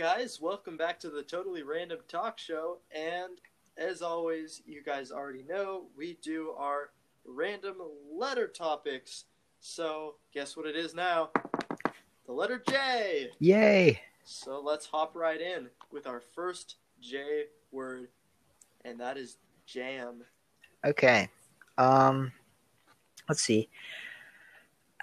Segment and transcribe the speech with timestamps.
[0.00, 2.78] guys, welcome back to the Totally Random Talk Show.
[2.90, 3.38] And
[3.76, 6.88] as always, you guys already know we do our
[7.26, 7.76] random
[8.10, 9.26] letter topics.
[9.60, 11.28] So, guess what it is now?
[12.24, 13.28] The letter J.
[13.40, 14.00] Yay!
[14.24, 18.08] So, let's hop right in with our first J word,
[18.86, 19.36] and that is
[19.66, 20.22] jam.
[20.82, 21.28] Okay.
[21.76, 22.32] Um,
[23.28, 23.68] let's see.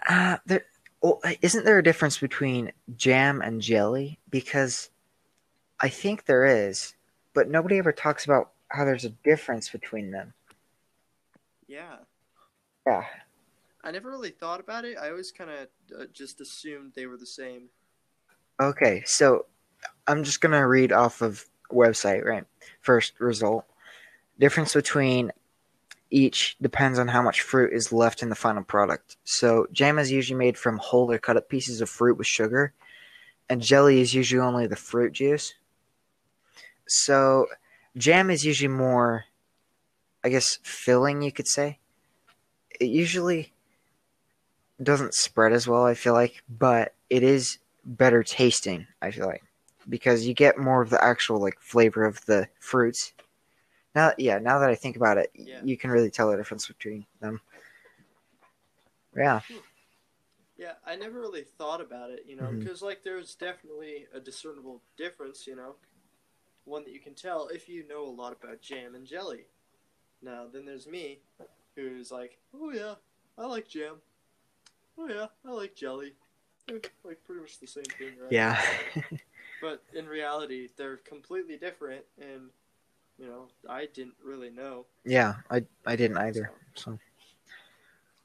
[0.09, 0.65] Uh, there.
[1.01, 4.19] Well, isn't there a difference between jam and jelly?
[4.29, 4.89] Because
[5.79, 6.95] I think there is,
[7.33, 10.33] but nobody ever talks about how there's a difference between them.
[11.67, 11.97] Yeah.
[12.85, 13.03] Yeah.
[13.83, 14.97] I never really thought about it.
[14.97, 17.69] I always kind of uh, just assumed they were the same.
[18.59, 19.45] Okay, so
[20.07, 22.43] I'm just gonna read off of website, right?
[22.81, 23.65] First result.
[24.39, 25.31] Difference between
[26.09, 29.17] each depends on how much fruit is left in the final product.
[29.23, 32.73] So jam is usually made from whole or cut up pieces of fruit with sugar,
[33.49, 35.53] and jelly is usually only the fruit juice.
[36.87, 37.47] So
[37.95, 39.25] jam is usually more
[40.27, 41.79] I guess filling you could say.
[42.81, 43.53] It usually
[44.83, 49.43] doesn't spread as well, I feel like, but it is better tasting, I feel like.
[49.87, 53.13] Because you get more of the actual like flavor of the fruits.
[53.97, 55.59] Now yeah, now that I think about it, Yeah.
[55.63, 57.41] you can really tell the difference between them.
[59.15, 59.41] Yeah.
[60.55, 64.83] Yeah, I never really thought about it, you know, because like there's definitely a discernible
[64.97, 65.77] difference, you know,
[66.65, 69.45] one that you can tell if you know a lot about jam and jelly.
[70.21, 71.17] Now, then there's me,
[71.75, 72.95] who's like, oh yeah,
[73.35, 73.95] I like jam.
[74.95, 76.13] Oh yeah, I like jelly.
[76.69, 78.31] Eh, Like pretty much the same thing, right?
[78.31, 78.61] Yeah.
[79.59, 82.51] But in reality, they're completely different, and
[83.19, 84.85] you know, I didn't really know.
[85.05, 86.51] yeah, I I didn't either.
[86.75, 86.99] So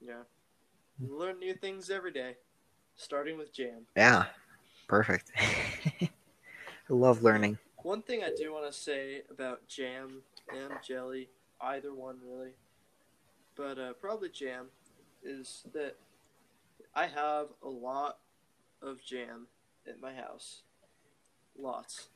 [0.01, 0.23] Yeah,
[1.01, 2.37] You learn new things every day,
[2.97, 3.87] starting with jam.
[3.97, 4.25] yeah.
[4.89, 5.31] Perfect.
[5.39, 6.09] I
[6.91, 7.57] love learning.
[7.83, 10.23] One thing I do want to say about jam
[10.55, 11.31] and jelly,
[11.63, 12.53] either one really,
[13.57, 14.67] but uh, probably jam,
[15.25, 15.97] is that
[16.95, 18.19] I have a lot
[18.83, 19.47] of jam
[19.89, 20.63] at my house.
[21.59, 22.09] Lots.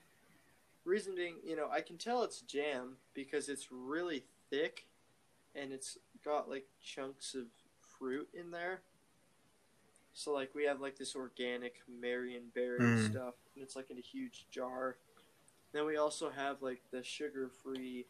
[0.87, 4.87] Reason being, you know, I can tell it's jam because it's really thick
[5.55, 7.47] and it's got like chunks of
[7.99, 8.83] fruit in there.
[10.15, 13.11] So like we have like this organic Marion berry Mm.
[13.11, 14.97] stuff and it's like in a huge jar.
[15.73, 18.07] Then we also have like the sugar-free,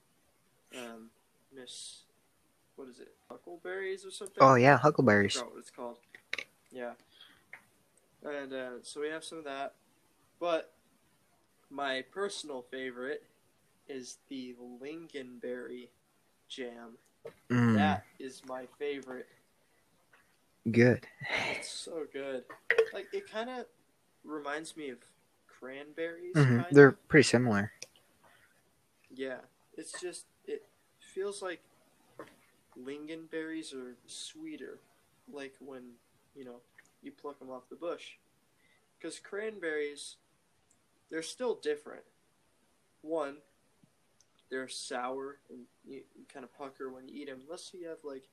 [0.76, 1.08] um,
[1.54, 2.02] Miss,
[2.76, 4.36] what is it, huckleberries or something?
[4.40, 5.32] Oh yeah, huckleberries.
[5.32, 5.98] forgot what it's called.
[6.70, 6.92] Yeah.
[8.22, 9.72] And uh, so we have some of that,
[10.38, 10.72] but
[11.70, 13.22] my personal favorite
[13.88, 15.88] is the lingonberry
[16.48, 16.98] jam.
[17.50, 19.28] Mm, That is my favorite.
[20.70, 21.06] good.
[21.52, 22.44] It's so good.
[22.92, 23.66] Like it kind of
[24.24, 24.98] reminds me of
[25.46, 26.34] cranberries.
[26.34, 26.96] hmm They're of.
[27.08, 27.72] pretty similar.
[29.14, 29.38] Yeah,
[29.76, 30.62] it's just it
[31.00, 31.60] feels like
[32.78, 34.80] lingonberries are sweeter,
[35.32, 35.92] like when
[36.34, 36.60] you know
[37.02, 38.16] you pluck them off the bush.
[38.98, 40.16] Because cranberries,
[41.10, 42.02] they're still different.
[43.02, 43.38] One,
[44.50, 47.98] they're sour and you, you kind of pucker when you eat them, unless you have
[48.04, 48.24] like,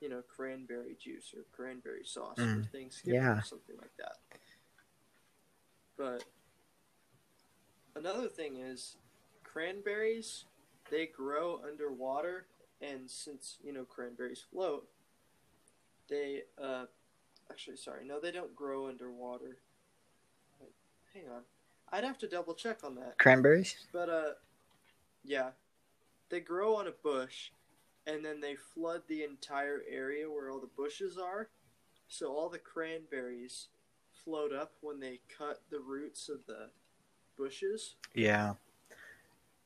[0.00, 3.38] you know, cranberry juice or cranberry sauce Mm, Thanksgiving yeah.
[3.38, 4.16] or something like that.
[5.96, 6.24] But
[7.94, 8.96] another thing is,
[9.44, 10.44] cranberries
[10.90, 12.46] they grow underwater,
[12.80, 14.88] and since you know cranberries float,
[16.08, 16.84] they uh,
[17.50, 19.58] actually sorry, no, they don't grow underwater.
[21.12, 21.42] Hang on,
[21.92, 23.18] I'd have to double check on that.
[23.18, 23.74] Cranberries?
[23.92, 24.30] But uh,
[25.24, 25.50] yeah,
[26.28, 27.50] they grow on a bush,
[28.06, 31.48] and then they flood the entire area where all the bushes are.
[32.08, 33.68] So all the cranberries
[34.24, 36.70] float up when they cut the roots of the
[37.38, 38.54] bushes, Yeah.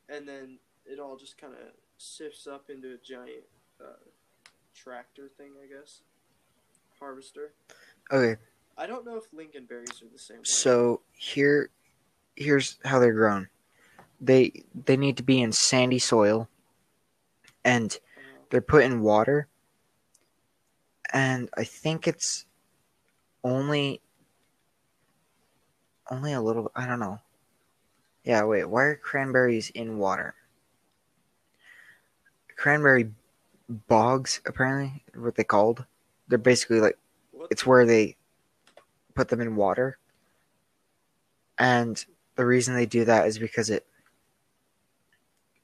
[0.08, 3.44] and then it all just kind of sifts up into a giant
[3.80, 3.94] uh,
[4.74, 6.00] tractor thing, I guess,
[7.00, 7.52] harvester.
[8.12, 8.40] Okay.
[8.76, 10.38] I don't know if lingonberries are the same.
[10.38, 10.42] way.
[10.44, 11.70] So here,
[12.36, 13.48] here's how they're grown.
[14.20, 16.48] They they need to be in sandy soil,
[17.64, 17.96] and
[18.50, 19.48] they're put in water.
[21.12, 22.46] And I think it's
[23.42, 24.00] only
[26.10, 26.70] only a little.
[26.74, 27.20] I don't know.
[28.24, 28.44] Yeah.
[28.44, 28.64] Wait.
[28.64, 30.34] Why are cranberries in water?
[32.56, 33.10] Cranberry
[33.68, 35.84] bogs, apparently, what they called.
[36.28, 36.98] They're basically like
[37.50, 38.16] it's where they
[39.14, 39.98] put them in water.
[41.58, 42.04] And
[42.36, 43.86] the reason they do that is because it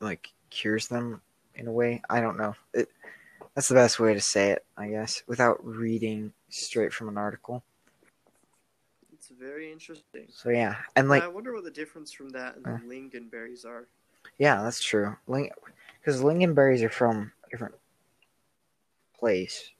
[0.00, 1.20] like cures them
[1.54, 2.02] in a way.
[2.08, 2.54] I don't know.
[2.72, 2.88] It
[3.54, 7.64] that's the best way to say it, I guess, without reading straight from an article.
[9.12, 10.26] It's very interesting.
[10.30, 12.78] So yeah, and like I wonder what the difference from that and Uh.
[12.78, 13.88] the lingonberries are.
[14.38, 15.16] yeah, that's true.
[15.26, 15.50] Ling
[15.98, 17.74] because lingonberries are from a different
[19.18, 19.70] place.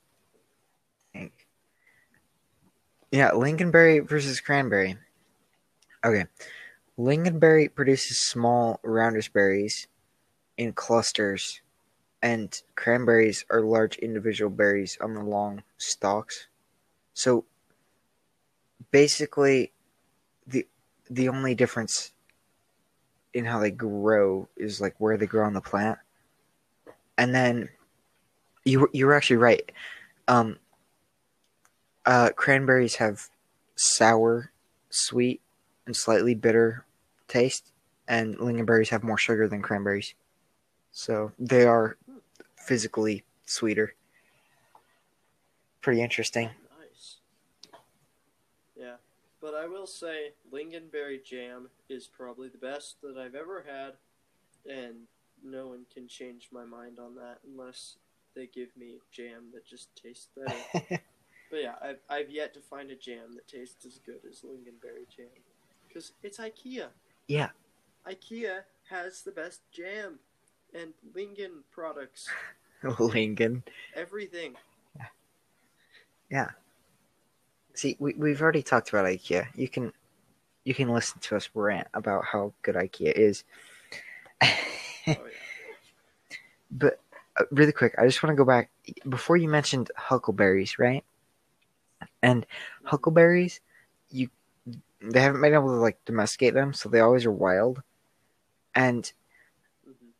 [1.14, 1.46] I think.
[3.10, 4.96] Yeah, lingonberry versus cranberry.
[6.04, 6.26] Okay,
[7.00, 9.88] lingonberry produces small, roundish berries
[10.56, 11.62] in clusters,
[12.23, 16.49] and cranberries are large individual berries on the long stalks.
[17.14, 17.44] So
[18.91, 19.73] basically,
[20.47, 20.67] the
[21.08, 22.12] the only difference
[23.32, 25.99] in how they grow is like where they grow on the plant.
[27.17, 27.70] And then
[28.64, 29.73] you you were actually right.
[30.29, 30.58] Um,
[32.05, 33.29] uh, cranberries have
[33.76, 34.52] sour,
[34.91, 35.41] sweet,
[35.87, 36.85] and slightly bitter
[37.31, 37.73] taste,
[38.09, 40.15] and lingonberries have more sugar than cranberries.
[40.93, 41.97] So they are
[42.56, 43.94] physically sweeter.
[45.81, 46.50] Pretty interesting.
[46.79, 47.17] Nice.
[48.77, 48.97] Yeah,
[49.41, 53.94] but I will say lingonberry jam is probably the best that I've ever had,
[54.71, 55.06] and
[55.43, 57.97] no one can change my mind on that unless
[58.35, 60.56] they give me jam that just tastes better.
[61.50, 65.09] but yeah, I've, I've yet to find a jam that tastes as good as lingonberry
[65.17, 65.29] jam,
[65.88, 66.88] because it's IKEA.
[67.31, 67.50] Yeah.
[68.09, 70.19] IKEA has the best jam
[70.75, 72.29] and Lingon products,
[72.82, 73.62] Lingon.
[73.94, 74.56] everything.
[76.29, 76.49] Yeah.
[77.75, 79.47] See, we we've already talked about IKEA.
[79.55, 79.93] You can
[80.65, 83.44] you can listen to us rant about how good IKEA is.
[84.43, 84.49] Oh
[85.06, 85.15] yeah.
[86.73, 86.99] But
[87.38, 88.71] uh, really quick, I just want to go back
[89.09, 91.05] before you mentioned huckleberries, right?
[92.25, 92.44] And
[92.83, 93.61] huckleberries,
[94.11, 94.31] you
[95.00, 97.82] they haven't been able to like domesticate them, so they always are wild.
[98.75, 99.12] And
[99.87, 100.12] Mhm.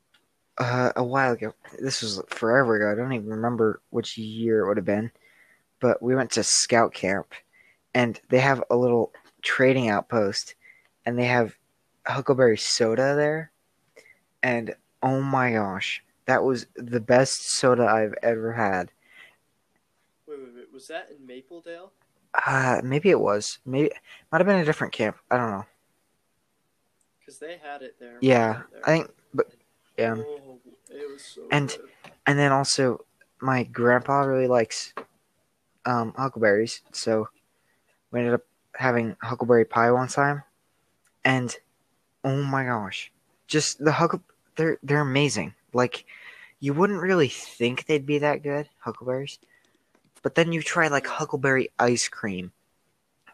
[0.59, 2.91] uh, a while ago, this was forever ago.
[2.91, 5.13] I don't even remember which year it would have been,
[5.81, 7.33] but we went to scout camp,
[7.95, 9.13] and they have a little
[9.43, 10.55] trading outpost,
[11.05, 11.57] and they have
[12.07, 13.53] huckleberry soda there,
[14.43, 18.93] and oh my gosh, that was the best soda I've ever had.
[20.27, 20.73] Wait, wait, wait.
[20.73, 21.91] Was that in Mapledale?
[22.47, 23.59] Uh, maybe it was.
[23.67, 23.91] Maybe
[24.31, 25.17] might have been a different camp.
[25.31, 25.67] I don't know.
[27.19, 28.19] Because they had it there.
[28.21, 28.83] Yeah, there.
[28.85, 29.47] I think, but
[29.99, 30.15] yeah.
[30.19, 30.59] Oh,
[30.91, 31.87] it was so And- good.
[32.27, 33.05] And then also,
[33.41, 34.93] my grandpa really likes
[35.85, 37.29] um, huckleberries, so
[38.11, 38.43] we ended up
[38.75, 40.45] having huckleberry pie one time,
[41.25, 41.57] and
[42.23, 43.11] oh my gosh,
[43.49, 44.23] just the huckle
[44.57, 45.55] they're they're amazing.
[45.73, 46.05] Like
[46.61, 49.39] you wouldn't really think they'd be that good, huckleberries,
[50.23, 52.53] but then you try like huckleberry ice cream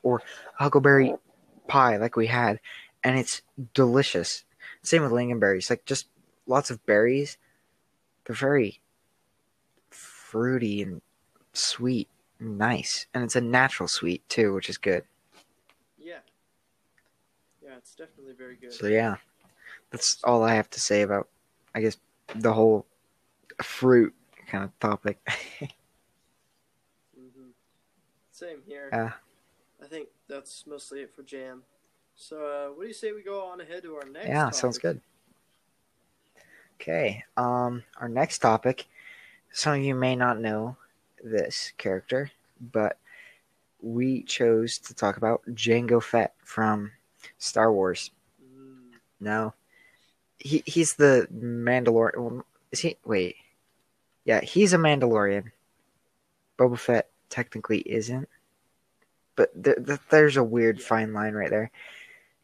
[0.02, 0.22] or
[0.54, 1.14] huckleberry
[1.66, 2.60] pie, like we had,
[3.02, 3.42] and it's
[3.74, 4.44] delicious.
[4.82, 6.06] Same with lingonberries, like just
[6.46, 7.38] lots of berries.
[8.24, 8.80] They're very
[9.90, 11.02] fruity and
[11.52, 15.04] sweet, and nice, and it's a natural sweet too, which is good.
[15.98, 16.18] Yeah.
[17.62, 18.72] Yeah, it's definitely very good.
[18.72, 19.16] So yeah,
[19.90, 21.28] that's all I have to say about,
[21.74, 21.96] I guess,
[22.34, 22.86] the whole
[23.62, 24.14] fruit
[24.46, 25.18] kind of topic.
[28.36, 28.90] Same here.
[28.92, 29.12] Yeah.
[29.82, 31.62] I think that's mostly it for jam.
[32.16, 34.28] So, uh, what do you say we go on ahead to our next?
[34.28, 35.00] yeah, sounds good.
[36.78, 38.84] Okay, um, our next topic.
[39.52, 40.76] Some of you may not know
[41.24, 42.30] this character,
[42.60, 42.98] but
[43.80, 46.92] we chose to talk about Jango Fett from
[47.38, 48.10] Star Wars.
[48.44, 49.54] Mm, No,
[50.38, 52.18] he he's the Mandalorian.
[52.18, 52.98] Well, is he?
[53.02, 53.36] Wait,
[54.26, 55.52] yeah, he's a Mandalorian.
[56.58, 58.28] Boba Fett technically isn't,
[59.34, 61.70] but th- th- there's a weird fine line right there.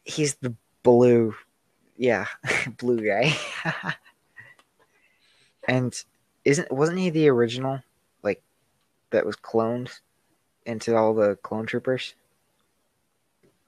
[0.03, 1.35] He's the blue,
[1.97, 2.25] yeah,
[2.77, 3.35] blue guy.
[5.67, 5.93] and
[6.45, 7.81] isn't wasn't he the original,
[8.21, 8.41] like
[9.11, 9.89] that was cloned
[10.65, 12.15] into all the clone troopers?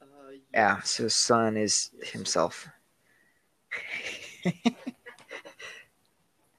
[0.02, 0.06] uh,
[0.54, 0.90] Yeah, yes.
[0.92, 2.68] so son is himself.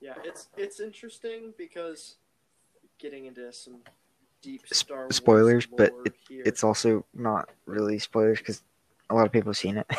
[0.07, 2.15] Yeah, it's it's interesting because
[2.99, 3.79] getting into some
[4.47, 5.93] deep Star Wars spoilers, but
[6.29, 6.43] here.
[6.47, 8.63] it's also not really spoilers because
[9.11, 9.87] a lot of people have seen it.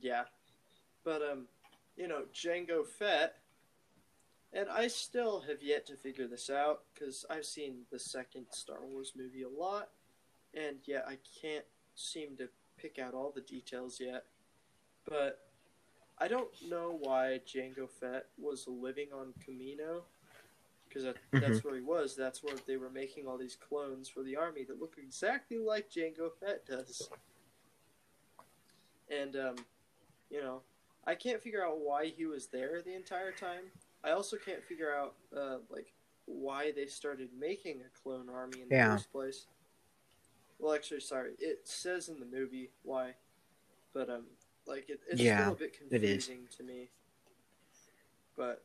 [0.00, 0.24] Yeah,
[1.02, 1.46] but um,
[1.96, 3.36] you know, Jango Fett,
[4.52, 8.76] and I still have yet to figure this out because I've seen the second Star
[8.86, 9.88] Wars movie a lot,
[10.52, 14.24] and yet I can't seem to pick out all the details yet.
[15.08, 15.38] But
[16.18, 20.02] I don't know why Jango Fett was living on Kamino,
[20.94, 22.14] because that, that's where he was.
[22.14, 25.90] That's where they were making all these clones for the army that look exactly like
[25.90, 27.08] Jango Fett does.
[29.10, 29.56] And um,
[30.30, 30.60] you know,
[31.06, 33.64] I can't figure out why he was there the entire time.
[34.04, 35.92] I also can't figure out uh, like
[36.26, 38.94] why they started making a clone army in the Yeah.
[38.94, 39.46] first place.
[40.58, 41.32] Well, actually, sorry.
[41.40, 43.14] It says in the movie why,
[43.92, 44.24] but um,
[44.66, 46.88] like it, it's Yeah, still a bit confusing to me.
[48.36, 48.62] But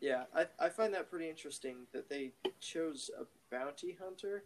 [0.00, 3.24] yeah, I I find that pretty interesting that they chose a
[3.54, 4.44] bounty hunter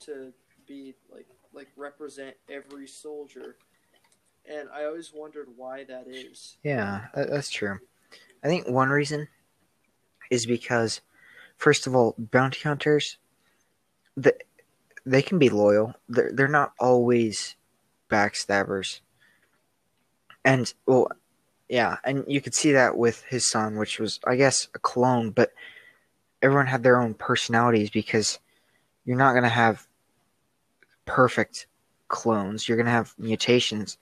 [0.00, 0.32] to
[0.66, 3.56] be like like represent every soldier,
[4.44, 6.56] and I always wondered why that is.
[6.62, 7.78] Yeah, that, that's true.
[8.44, 9.28] I think one reason
[10.30, 11.00] is because,
[11.56, 13.18] first of all, bounty hunters,
[14.16, 14.34] the,
[15.06, 15.94] they can be loyal.
[16.08, 17.56] They're they're not always
[18.10, 19.00] backstabbers.
[20.44, 21.08] And well,
[21.68, 25.30] yeah, and you could see that with his son, which was, I guess, a clone,
[25.30, 25.52] but
[26.42, 28.38] everyone had their own personalities because
[29.04, 29.86] you're not gonna have
[31.04, 31.66] perfect
[32.08, 32.68] clones.
[32.68, 33.98] You're gonna have mutations.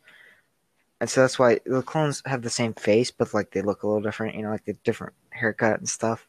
[1.00, 3.86] And so that's why the clones have the same face, but like they look a
[3.86, 6.28] little different, you know, like a different haircut and stuff.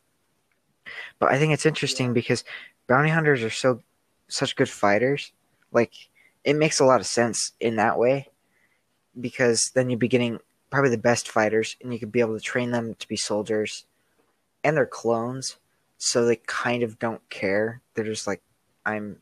[1.19, 2.43] But I think it's interesting because
[2.87, 3.81] bounty hunters are so
[4.27, 5.33] such good fighters.
[5.71, 5.91] Like
[6.43, 8.29] it makes a lot of sense in that way
[9.19, 10.39] because then you'd be getting
[10.71, 13.85] probably the best fighters and you could be able to train them to be soldiers
[14.63, 15.57] and they're clones
[15.97, 18.41] so they kind of don't care they're just like
[18.85, 19.17] i'm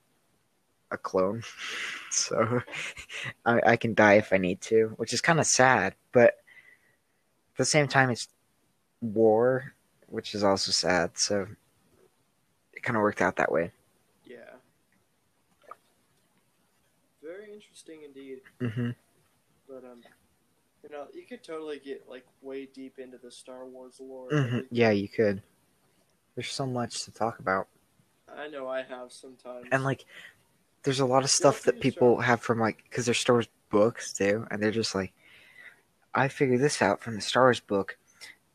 [0.92, 1.44] a clone
[2.12, 2.62] so
[3.46, 6.36] I, I can die if i need to which is kind of sad but
[7.54, 8.28] at the same time it's
[9.02, 9.74] war
[10.08, 11.48] which is also sad so
[12.74, 13.72] it kind of worked out that way
[14.26, 14.38] Yeah.
[17.22, 18.40] Very interesting indeed.
[18.60, 18.92] hmm
[19.68, 20.02] But um,
[20.90, 24.30] you know, you could totally get like way deep into the Star Wars lore.
[24.32, 24.68] and hmm everything.
[24.72, 25.42] yeah you could
[26.36, 27.68] there's so much to talk about
[28.38, 29.66] I know I have sometimes.
[29.72, 30.06] and like
[30.84, 34.14] there's a lot of stuff that people have from like because they're Star Wars books
[34.14, 35.14] too, and they're just like,
[36.14, 37.98] I figured this out from the Star Wars book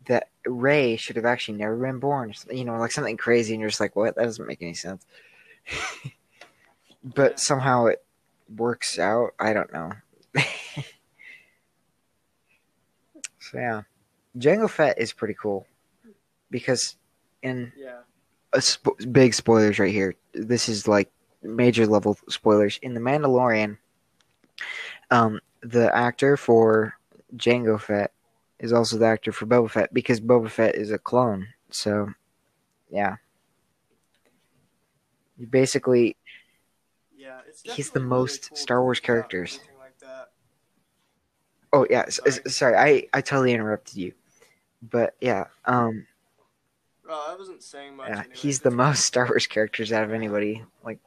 [0.07, 2.35] that Rey should have actually never been born.
[2.51, 4.17] You know, like something crazy, and you're just like, what?
[4.17, 5.07] That doesn't make any sense.
[7.05, 7.39] but Yeah.
[7.39, 8.05] somehow it
[8.57, 9.35] works out.
[9.39, 9.93] I don't know.
[13.39, 13.83] so yeah,
[14.39, 15.67] Jango Fett is pretty cool
[16.51, 16.97] because
[17.43, 18.01] in yeah,
[18.61, 20.15] sp- big spoilers right here.
[20.33, 21.11] This is like
[21.43, 22.79] major level spoilers.
[22.83, 23.79] In The Mandalorian,
[25.11, 26.95] um, the actor for
[27.37, 28.13] Jango Fett
[28.59, 31.49] is also the actor for Boba Fett because Boba Fett is a clone.
[31.71, 32.09] So,
[32.91, 33.17] yeah.
[35.37, 36.17] You basically,
[37.17, 37.41] yeah.
[37.49, 39.57] It's He's the really most cool Star Wars characters.
[39.57, 39.74] everything Like that.
[41.75, 42.33] Oh yeah, Sorry.
[42.47, 44.13] sorry, I I totally interrupted you,
[44.83, 46.07] but yeah, um,
[47.09, 48.09] Oh, I wasn't saying much.
[48.09, 48.35] yeah, anyway.
[48.35, 50.65] he's the most Star Wars characters out of anybody.
[50.85, 50.99] Like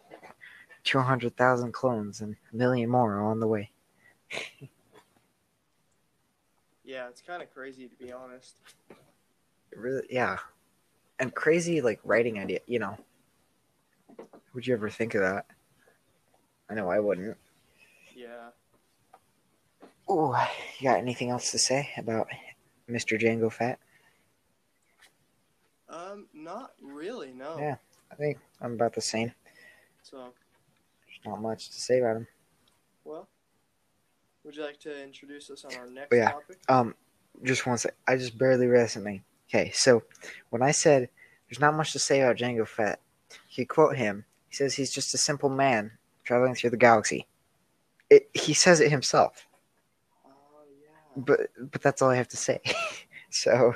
[0.83, 3.71] two hundred thousand clones and a million more are on the way.
[6.83, 8.55] Yeah, it's kind of crazy to be honest.
[8.89, 10.37] It really, yeah,
[11.19, 12.61] and crazy like writing idea.
[12.65, 12.97] You know,
[14.53, 15.47] would you ever think of that?
[16.69, 17.35] I know I wouldn't.
[18.15, 18.51] Yeah.
[20.09, 20.35] Oh,
[20.79, 22.27] you got anything else to say about
[22.89, 23.19] Mr.
[23.19, 23.79] Jango Fett?
[25.89, 27.31] Um, not really.
[27.33, 27.57] No.
[27.59, 27.75] Yeah.
[28.11, 29.31] I think I'm about the same.
[30.01, 30.17] So,
[31.05, 32.27] There's not much to say about him.
[33.03, 33.27] well,
[34.43, 36.31] would you like to introduce us on our next Yeah.
[36.31, 36.57] topic?
[36.69, 36.95] Um,
[37.43, 37.93] just one sec.
[38.07, 39.21] I just barely read something.
[39.49, 40.03] Okay, so
[40.49, 41.09] when I said
[41.49, 43.01] there's not much to say about Jango Fett,
[43.51, 44.25] you quote him.
[44.49, 45.91] He says he's just a simple man
[46.23, 47.27] traveling through the galaxy.
[48.09, 49.46] It, he says it himself.
[51.17, 52.61] But but that's all I have to say.
[53.29, 53.73] so,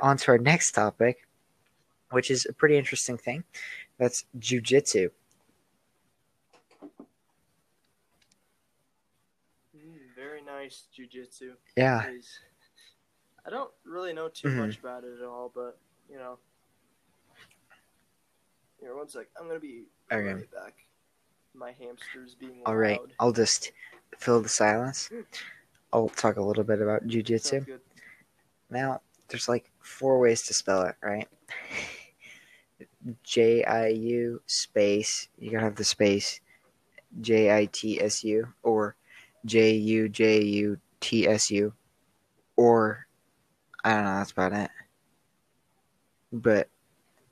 [0.00, 1.26] on to our next topic,
[2.10, 3.44] which is a pretty interesting thing.
[3.98, 5.10] That's jujitsu.
[9.76, 11.52] Mm, very nice jujitsu.
[11.76, 12.38] Yeah, Is-
[13.46, 14.56] I don't really know too Mhm.
[14.56, 16.38] much about it at all, but you know.
[18.80, 19.26] Here, one sec.
[19.38, 20.32] I'm gonna be Okay.
[20.34, 20.74] right back.
[21.52, 22.98] My hamster's being all right.
[23.00, 23.12] loud.
[23.18, 23.72] I'll just
[24.18, 25.10] fill the silence.
[25.92, 27.78] I'll talk a little bit about jujitsu.
[28.70, 31.28] Now, there's like four ways to spell it, right?
[33.22, 35.28] J I U space.
[35.38, 36.40] You gotta have the space.
[37.20, 38.94] J I T S U or
[39.44, 41.72] J U J U T S U
[42.56, 43.06] or
[43.82, 44.16] I don't know.
[44.16, 44.70] That's about it.
[46.32, 46.68] But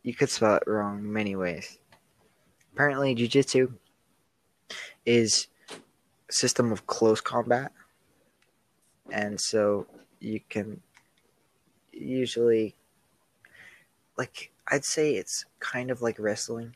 [0.02, 1.78] you could spell it wrong many ways.
[2.72, 3.74] Apparently, jujitsu
[5.04, 5.48] is
[6.30, 7.72] system of close combat,
[9.10, 9.86] and so
[10.20, 10.80] you can
[11.92, 12.74] usually
[14.16, 16.74] like I'd say it's kind of like wrestling.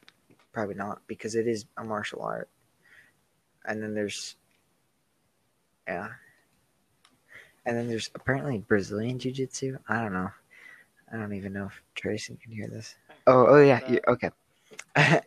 [0.52, 2.48] Probably not because it is a martial art.
[3.66, 4.36] And then there's
[5.86, 6.08] yeah.
[7.66, 9.78] And then there's apparently Brazilian jiu-jitsu.
[9.88, 10.30] I don't know.
[11.12, 12.94] I don't even know if Tracy can hear this.
[13.26, 13.80] Oh, oh yeah.
[13.88, 14.30] You, okay.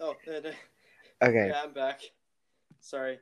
[0.02, 1.48] Oh, okay.
[1.48, 2.02] yeah, I'm back.
[2.82, 3.20] Sorry,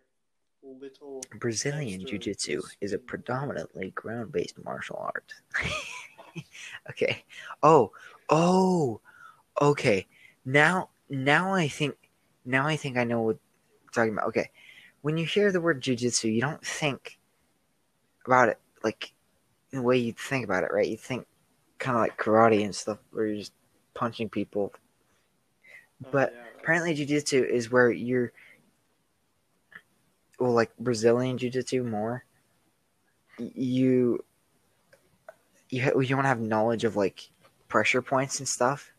[0.63, 1.21] little.
[1.39, 5.33] Brazilian Jiu Jitsu is a predominantly ground based martial art.
[6.89, 7.23] okay.
[7.61, 7.91] Oh,
[8.29, 9.01] oh,
[9.61, 10.07] okay.
[10.45, 11.95] Now, now I think,
[12.45, 13.37] now I think I know what
[13.83, 14.27] you're talking about.
[14.27, 14.49] Okay.
[15.01, 17.17] When you hear the word Jiu Jitsu, you don't think
[18.25, 19.13] about it like
[19.71, 20.87] the way you think about it, right?
[20.87, 21.25] You think
[21.79, 23.53] kind of like karate and stuff where you're just
[23.93, 24.73] punching people.
[26.05, 26.47] Oh, But yeah, right.
[26.59, 28.31] apparently jiu-jitsu is where you're
[30.43, 32.25] well like brazilian jiu-jitsu more
[33.39, 34.23] you
[35.69, 37.29] you, you want to have knowledge of like
[37.69, 38.91] pressure points and stuff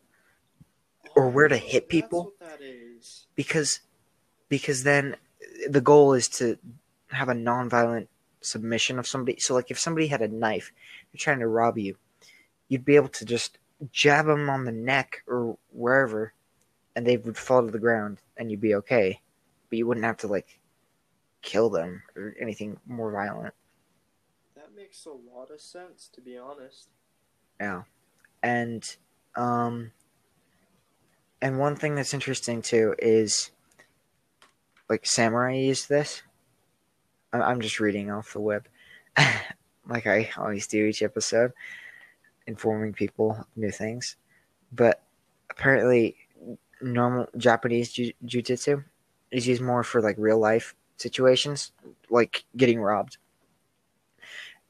[1.14, 2.32] or where to hit people.
[2.40, 3.26] That's what that is.
[3.36, 3.80] because
[4.48, 5.16] because then
[5.68, 6.58] the goal is to
[7.08, 8.08] have a non-violent
[8.40, 10.72] submission of somebody so like if somebody had a knife
[11.12, 11.96] they're trying to rob you
[12.68, 13.58] you'd be able to just
[13.92, 16.32] jab them on the neck or wherever
[16.96, 19.20] and they would fall to the ground and you'd be okay
[19.68, 20.58] but you wouldn't have to like
[21.44, 23.54] kill them or anything more violent
[24.56, 26.88] That makes a lot of sense, to be honest.
[27.60, 27.82] Yeah.
[28.42, 28.82] And
[29.36, 29.92] um
[31.40, 33.50] and one thing that's interesting too is
[34.88, 36.22] like samurai used this.
[37.32, 38.68] I'm just reading off the web,
[39.88, 41.52] like I always do each episode,
[42.46, 44.16] informing people new things.
[44.72, 45.02] But
[45.50, 46.16] apparently,
[46.80, 48.84] normal Japanese ju- jujitsu
[49.32, 51.72] is used more for like real life situations,
[52.10, 53.18] like getting robbed.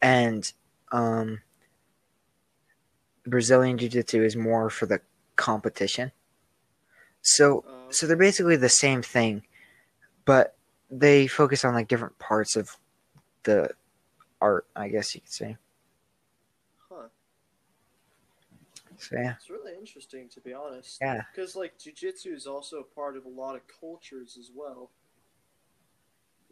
[0.03, 0.53] And
[0.93, 1.41] um,
[3.27, 5.01] Brazilian Jiu Jitsu is more for the
[5.37, 6.13] competition.
[7.23, 9.43] So so they're basically the same thing,
[10.25, 10.57] but
[10.91, 12.77] they focus on like different parts of
[13.45, 13.71] the
[14.41, 15.57] art, I guess you could say.
[16.91, 17.09] huh.
[18.99, 19.35] So yeah.
[19.39, 20.99] It's really interesting, to be honest.
[21.01, 21.23] Yeah.
[21.35, 24.91] Because, like, jujitsu is also a part of a lot of cultures as well.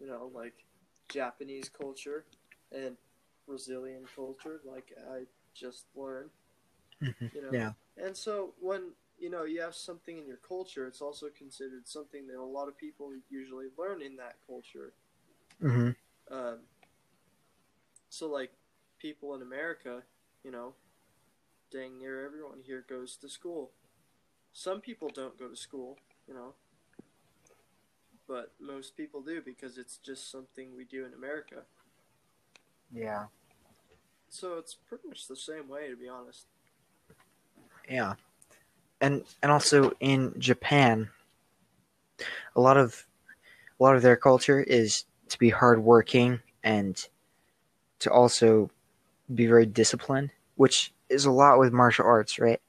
[0.03, 0.55] You know, like
[1.11, 2.27] Japanese culture
[2.73, 2.97] and
[3.47, 6.31] Brazilian culture, like I just learned.
[7.01, 7.33] Mhm.
[7.35, 7.53] You know?
[7.53, 7.73] Yeah.
[7.97, 12.27] And so when you know you have something in your culture, it's also considered something
[12.29, 14.95] that a lot of people usually learn in that culture.
[15.61, 15.91] hmm
[16.31, 16.61] Um,
[18.11, 18.53] so like
[18.99, 20.03] people in America,
[20.45, 20.75] you know,
[21.73, 23.73] dang near everyone here goes to school.
[24.53, 26.55] Some people don't go to school, you know,
[28.33, 31.57] but most people do because it's just something we do in America.
[32.91, 33.27] Yeah.
[34.31, 36.47] So it's pretty much the same way, to be honest.
[37.87, 38.15] Yeah.
[39.03, 41.11] And and also in Japan,
[42.57, 43.07] a lot of
[43.79, 47.07] a lot of their culture is to be hardworking and
[47.99, 48.71] to also
[49.35, 52.63] be very disciplined, which is a lot with martial arts, right?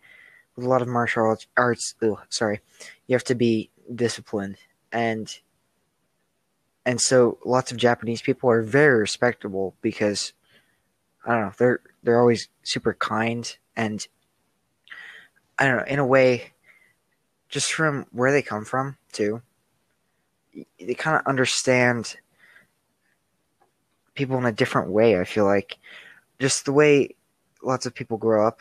[0.57, 2.59] With a lot of martial arts, arts ugh, sorry,
[3.07, 4.57] you have to be disciplined,
[4.91, 5.33] and
[6.85, 10.33] and so lots of Japanese people are very respectable because
[11.25, 14.05] I don't know they're they're always super kind and
[15.57, 16.51] I don't know, in a way,
[17.47, 19.41] just from where they come from, too,
[20.79, 22.17] they kind of understand
[24.15, 25.77] people in a different way, I feel like.
[26.39, 27.15] Just the way
[27.61, 28.59] lots of people grow up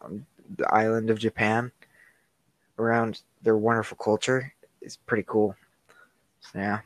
[0.00, 0.24] on
[0.56, 1.70] the island of Japan
[2.78, 5.54] around their wonderful culture is pretty cool.
[6.40, 6.80] So, yeah,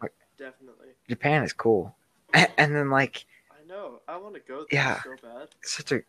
[0.00, 0.93] Like- definitely.
[1.08, 1.94] Japan is cool.
[2.32, 4.00] And then, like, I know.
[4.08, 5.02] I want to go there Yeah.
[5.02, 5.48] so bad.
[5.62, 6.02] such a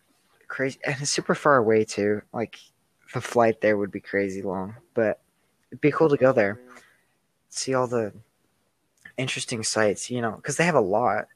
[0.48, 2.22] crazy and it's super far away too.
[2.34, 2.60] Like
[3.14, 5.20] the flight there would be crazy long, but
[5.72, 6.60] it'd be cool to go there,
[7.50, 8.14] see all the
[9.18, 11.28] interesting sights, you know, because they have a lot.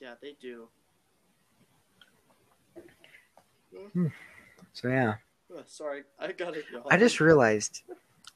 [0.00, 0.68] Yeah, they do.
[3.92, 4.08] Hmm.
[4.72, 5.14] So yeah,
[5.66, 6.64] sorry, I got it.
[6.90, 7.82] I just realized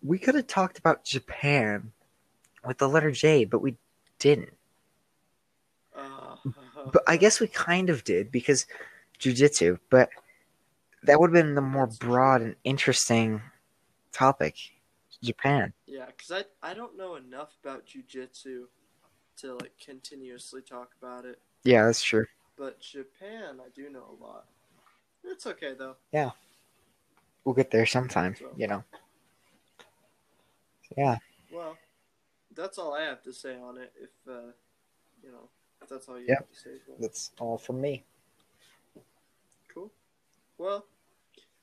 [0.02, 1.92] we could have talked about Japan
[2.66, 3.76] with the letter J, but we
[4.18, 4.52] didn't.
[5.96, 6.36] Uh,
[6.92, 8.66] But I guess we kind of did because
[9.18, 10.08] jujitsu, but
[11.02, 13.42] that would have been the more broad and interesting
[14.12, 14.56] topic.
[15.22, 15.74] Japan.
[15.86, 16.30] Yeah, because
[16.62, 18.64] I, I don't know enough about jujitsu
[19.38, 21.38] to like continuously talk about it.
[21.62, 22.24] Yeah, that's true.
[22.56, 24.46] But Japan, I do know a lot.
[25.22, 25.96] It's okay though.
[26.12, 26.30] Yeah,
[27.44, 28.82] we'll get there sometime, So- you know.
[30.96, 31.18] Yeah.
[31.52, 31.76] Well,
[32.54, 33.92] that's all I have to say on it.
[34.00, 34.52] If uh,
[35.22, 35.48] you know,
[35.82, 36.38] if that's all you Yep.
[36.38, 36.70] have to say.
[36.86, 38.04] Well, That's all from me.
[39.72, 39.92] cool.
[40.58, 40.86] Well,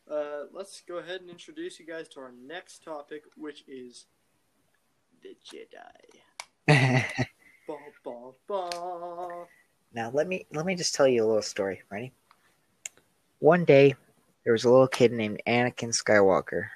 [0.10, 4.06] uh, let's go ahead and introduce you guys to our next topic, which is
[5.22, 6.22] the Jedi.
[7.68, 9.46] Ba, ba, ba.
[9.94, 11.82] now let me let me just tell you a little story.
[11.92, 12.14] Ready?
[13.40, 13.94] One day,
[14.46, 16.70] there was a little kid named Anakin Skywalker,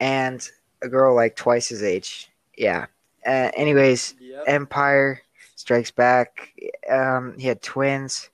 [0.00, 0.46] and
[0.82, 2.30] a girl like twice his age.
[2.56, 2.86] Yeah.
[3.26, 4.44] Uh, anyways, Yep.
[4.46, 5.22] Empire
[5.56, 6.52] Strikes Back.
[6.90, 8.30] Um, he had twins,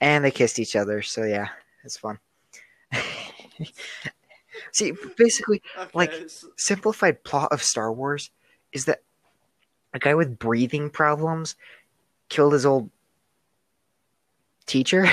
[0.00, 1.02] and they kissed each other.
[1.02, 1.48] So yeah,
[1.84, 2.18] it's fun.
[4.72, 6.12] See, basically, okay, like-
[6.56, 8.30] simplified plot of Star Wars
[8.72, 9.02] is that
[9.92, 11.56] a guy with breathing problems
[12.28, 12.90] killed his old
[14.66, 15.06] teacher,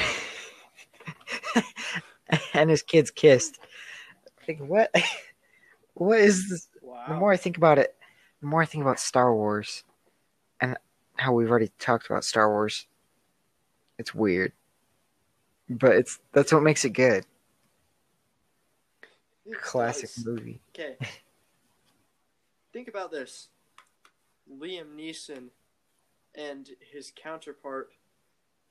[2.53, 3.59] and his kids kissed.
[4.47, 4.93] Like what?
[5.95, 6.69] What is this?
[6.81, 7.03] wow.
[7.09, 7.93] The more I think about it,
[8.41, 9.83] the more I think about Star Wars
[10.61, 10.77] and
[11.17, 12.87] how we've already talked about Star Wars.
[13.97, 14.53] It's weird,
[15.69, 17.25] but it's that's what makes it good.
[19.61, 20.61] Classic movie.
[20.73, 20.95] Okay.
[22.73, 23.49] Think about this.
[24.49, 25.49] Liam Neeson
[26.35, 27.89] and his counterpart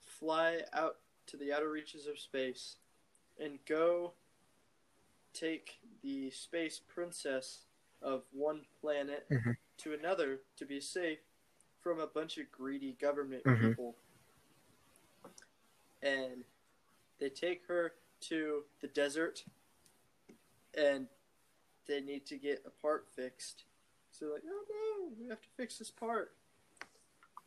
[0.01, 2.77] fly out to the outer reaches of space
[3.43, 4.13] and go
[5.35, 7.67] take the space princess
[8.03, 9.57] of one planet Mhm.
[9.79, 11.21] to another to be safe
[11.81, 13.61] from a bunch of greedy government Mhm.
[13.71, 13.97] people.
[16.03, 16.45] And
[17.19, 19.45] they take her to the desert
[20.75, 21.09] and
[21.87, 23.65] they need to get a part fixed.
[24.13, 24.65] So they're like, oh
[25.09, 26.35] no, we have to fix this part.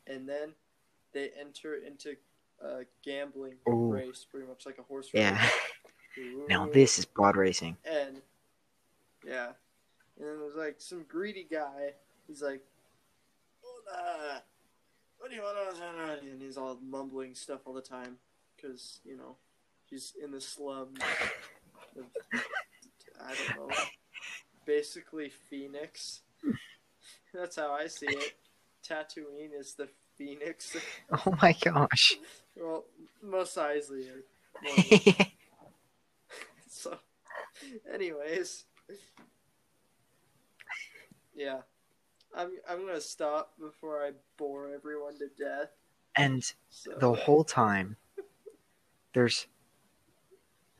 [0.06, 0.54] And then
[1.12, 2.16] they enter into
[2.60, 3.92] a gambling Ooh.
[3.92, 5.40] race, pretty much like a horse Yeah.
[5.42, 5.52] race.
[6.46, 7.78] Now this is pod racing.
[7.84, 8.22] And
[9.24, 9.54] yeah,
[10.22, 11.94] and then there's like some greedy guy.
[12.28, 12.62] He's like,
[13.60, 14.42] Hola,
[15.18, 16.22] what do you want?
[16.22, 18.18] And he's all mumbling stuff all the time
[18.56, 19.36] because you know
[19.90, 21.00] he's in the slums.
[21.98, 22.04] Of,
[23.20, 23.74] I don't know.
[24.64, 26.20] Basically, Phoenix.
[27.34, 28.34] That's how I see it.
[28.88, 30.76] Tatooine is the Phoenix.
[31.26, 32.14] Oh my gosh.
[32.56, 32.84] well,
[33.22, 34.06] Mos Eisley.
[34.08, 34.22] Are
[34.62, 35.26] more of the
[36.68, 36.96] so,
[37.92, 38.64] anyways,
[41.42, 41.60] yeah,
[42.36, 45.70] I'm I'm gonna stop before I bore everyone to death.
[46.16, 47.96] and So the whole time,
[49.14, 49.46] there's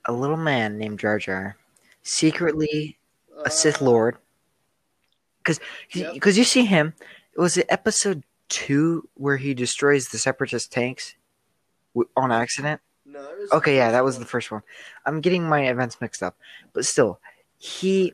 [0.05, 1.57] a little man named Jar Jar,
[2.03, 2.99] secretly
[3.45, 4.17] a Sith uh, Lord.
[5.39, 5.61] Because
[5.93, 6.15] Yep.
[6.15, 6.95] because you see him,
[7.35, 11.17] it was it episode two where he destroys the Separatist tanks
[12.17, 12.81] on accident?
[13.05, 14.23] No, that was the Okay, yeah, that was one.
[14.23, 14.63] the first one.
[15.05, 16.37] I'm getting my events mixed up,
[16.73, 17.21] but still,
[17.59, 18.13] he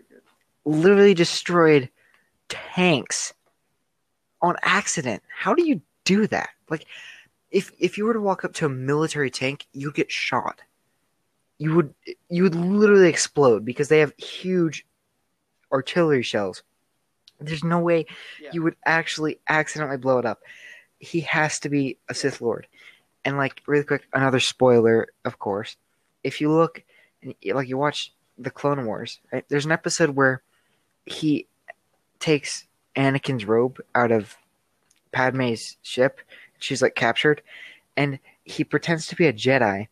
[0.64, 1.90] literally destroyed
[2.48, 3.32] tanks
[4.42, 5.22] on accident.
[5.34, 6.50] How do you do that?
[6.68, 6.86] Like,
[7.50, 10.60] if if you were to walk up to a military tank, you'd get shot.
[11.58, 11.94] You would
[12.28, 14.86] you would literally explode because they have huge
[15.72, 16.62] artillery shells.
[17.40, 18.06] There's no way
[18.40, 18.50] Yeah.
[18.52, 20.40] you would actually accidentally blow it up.
[20.98, 22.66] He has to be a Sith Lord.
[23.24, 25.76] And like really quick, another spoiler, of course.
[26.24, 26.82] If you look,
[27.44, 29.44] like you watch the Clone Wars, right?
[29.48, 30.42] There's an episode where
[31.06, 31.46] he
[32.20, 34.36] takes Anakin's robe out of
[35.12, 36.20] Padme's ship.
[36.58, 37.42] She's like captured,
[37.96, 39.88] and he pretends to be a Jedi,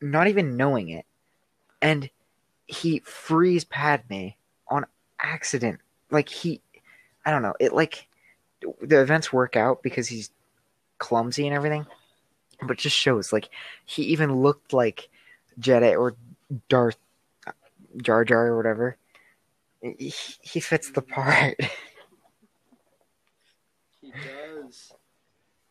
[0.00, 1.04] not even knowing it,
[1.80, 2.08] and
[2.66, 4.28] he frees Padme
[4.68, 4.86] on
[5.20, 5.80] accident.
[6.10, 6.60] Like he,
[7.24, 7.54] I don't know.
[7.60, 8.06] It like
[8.80, 10.30] the events work out because he's
[10.98, 11.86] clumsy and everything,
[12.66, 13.48] but just shows like
[13.84, 15.08] he even looked like
[15.60, 16.14] Jedi or
[16.68, 16.96] Darth
[18.00, 18.96] Jar Jar or whatever.
[19.82, 21.56] He, he fits the part.
[24.00, 24.92] He does.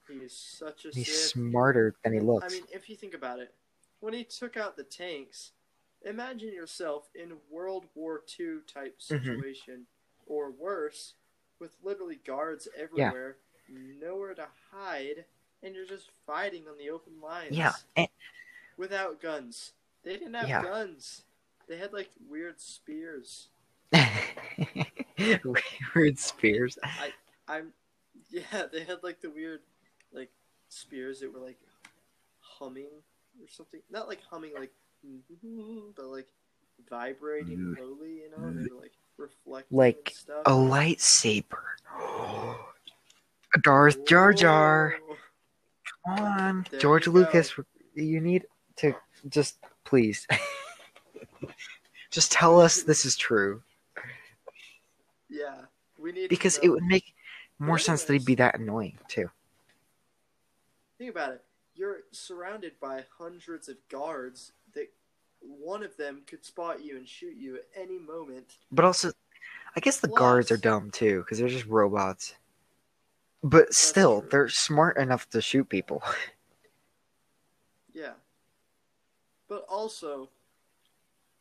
[0.08, 1.32] He is such a He's Sith.
[1.32, 2.46] smarter than he looks.
[2.46, 3.54] I mean, if you think about it,
[4.00, 5.52] when he took out the tanks,
[6.06, 9.02] imagine yourself in World War II type Mhm.
[9.02, 9.86] situation,
[10.26, 11.16] or worse,
[11.60, 15.26] with literally guards everywhere, nowhere to hide,
[15.62, 17.58] and you're just fighting on the open lines.
[17.58, 18.08] Yeah, and-
[18.78, 19.74] Without guns.
[20.04, 20.64] They didn't have Yeah.
[20.64, 21.26] guns.
[21.68, 23.50] They had like weird spears.
[25.96, 26.78] Weird spears.
[26.84, 27.12] I,
[27.48, 27.74] I'm,
[28.30, 29.60] yeah, they had like the weird
[30.14, 30.32] like
[30.70, 31.60] spears that were like
[32.40, 32.90] humming
[33.40, 33.82] or something.
[33.90, 34.72] Not like humming like
[35.96, 36.28] but like
[36.90, 37.76] vibrating mm.
[37.76, 40.44] slowly, you know, they were like reflecting Like and stuff.
[40.46, 41.44] A lightsaber.
[43.64, 44.96] Darth Jar Jar.
[46.06, 47.20] Come on, There George you go.
[47.20, 47.54] Lucas.
[47.96, 48.46] You need
[48.78, 48.96] to
[49.28, 50.26] just please,
[52.12, 53.62] just tell us this is true
[55.32, 55.56] Yeah.
[55.98, 57.14] We need because it would make
[57.60, 59.30] more sense that he'd be that annoying too.
[60.98, 61.44] Think about it.
[61.76, 64.92] You're surrounded by hundreds of guards that
[65.40, 68.58] one of them could spot you and shoot you at any moment.
[68.72, 69.12] But also,
[69.76, 72.36] I guess the guards are dumb too because they're just robots.
[73.44, 74.30] But still, true.
[74.30, 76.04] they're smart enough to shoot people.
[77.94, 78.14] Yeah.
[79.50, 80.30] But also,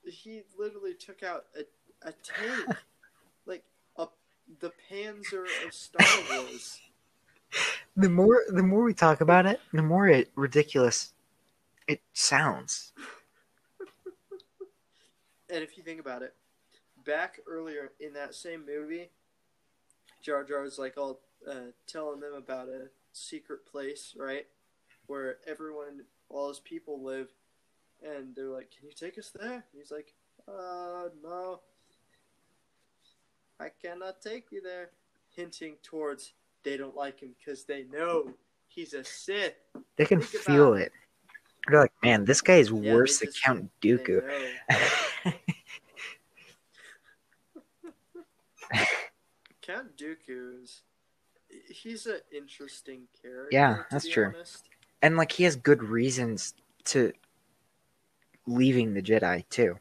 [0.04, 1.60] he literally took out a,
[2.08, 2.76] a tank,
[3.46, 3.62] like
[4.58, 6.80] the Panzer of Star Wars.
[7.96, 11.12] The more the more we talk about it, the more it ridiculous
[11.88, 12.92] it sounds.
[15.52, 16.34] And if you think about it,
[17.04, 19.10] back earlier in that same movie,
[20.22, 21.18] Jar Jar was like all
[21.50, 24.46] uh, telling them about a secret place, right,
[25.08, 27.28] where everyone, all his people live,
[28.00, 30.14] and they're like, "Can you take us there?" And he's like,
[30.46, 31.62] "Uh, no,
[33.60, 34.90] I cannot take you there,"
[35.28, 38.34] hinting towards they don't like him because they know
[38.68, 39.54] he's a Sith.
[39.96, 40.92] They can Think feel it.
[41.68, 44.22] They're like, man, this guy is Yeah, worse than Count Dooku.
[49.62, 50.82] Count Dooku is
[51.68, 53.48] he's an interesting character.
[53.50, 54.28] Yeah, that's true.
[54.34, 54.64] honest.
[55.02, 57.12] and like he has good reasons to
[58.46, 59.78] leaving the Jedi too.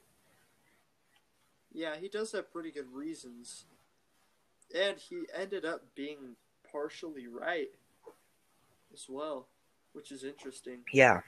[1.80, 3.64] Yeah, he does have pretty good reasons,
[4.76, 6.36] and he ended up being
[6.70, 7.70] partially right
[8.94, 9.48] as well,
[9.94, 10.80] which is interesting.
[10.92, 11.22] Yeah.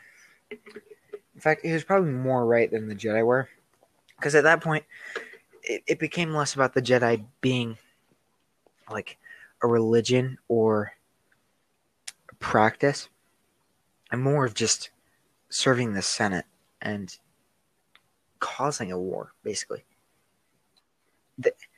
[0.51, 3.47] In fact, he was probably more right than the Jedi were.
[4.17, 4.83] Because at that point,
[5.63, 7.77] it, it became less about the Jedi being
[8.89, 9.17] like
[9.63, 10.91] a religion or
[12.29, 13.07] a practice,
[14.11, 14.89] and more of just
[15.47, 16.45] serving the Senate
[16.81, 17.17] and
[18.41, 19.85] causing a war, basically.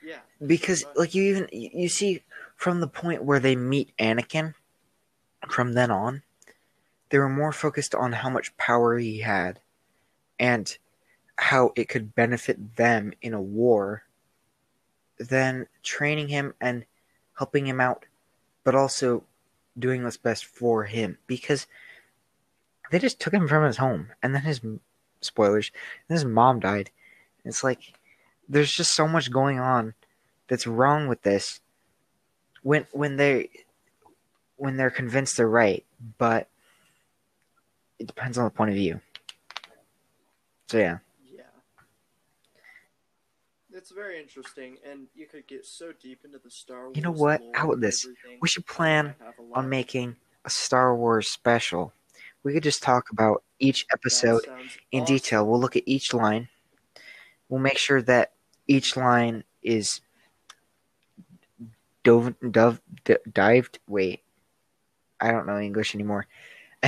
[0.04, 0.98] Yeah, Because, Right.
[0.98, 2.24] like, you even you you see
[2.56, 4.54] from the point where they meet Anakin,
[5.50, 6.24] from then on,
[7.10, 9.60] they were more focused on how much power he had
[10.40, 10.78] and
[11.38, 14.04] how it could benefit them in a war
[15.18, 16.86] than training him and
[17.38, 18.06] helping him out,
[18.64, 19.24] but also
[19.78, 21.18] doing what's best for him.
[21.28, 21.68] Because
[22.92, 24.62] they just took him from his home, and then his
[25.22, 25.72] spoilers,
[26.08, 26.92] and his mom died.
[27.46, 27.94] It's like
[28.50, 29.94] there's just so much going on
[30.48, 31.60] that's wrong with this
[32.62, 33.50] when when they
[34.56, 35.84] when they're convinced they're right,
[36.18, 36.48] but
[38.00, 39.00] it depends on the point of view.
[40.70, 40.98] So yeah,
[41.32, 41.44] yeah.
[43.74, 46.96] It's very interesting, and you could get so deep into the Star Wars.
[46.96, 47.42] You know what?
[47.54, 48.08] How about this?
[48.42, 49.58] we should plan I have a lot.
[49.60, 51.94] on making a Star Wars special.
[52.44, 54.42] We could just talk about each episode
[54.92, 55.16] in awesome.
[55.16, 55.48] detail.
[55.48, 56.50] We'll look at each line.
[57.48, 58.33] We'll make sure that
[58.68, 60.02] each line is
[62.04, 63.80] dove, dove, d- dived.
[63.88, 64.22] Wait,
[65.20, 66.28] I don't know English anymore.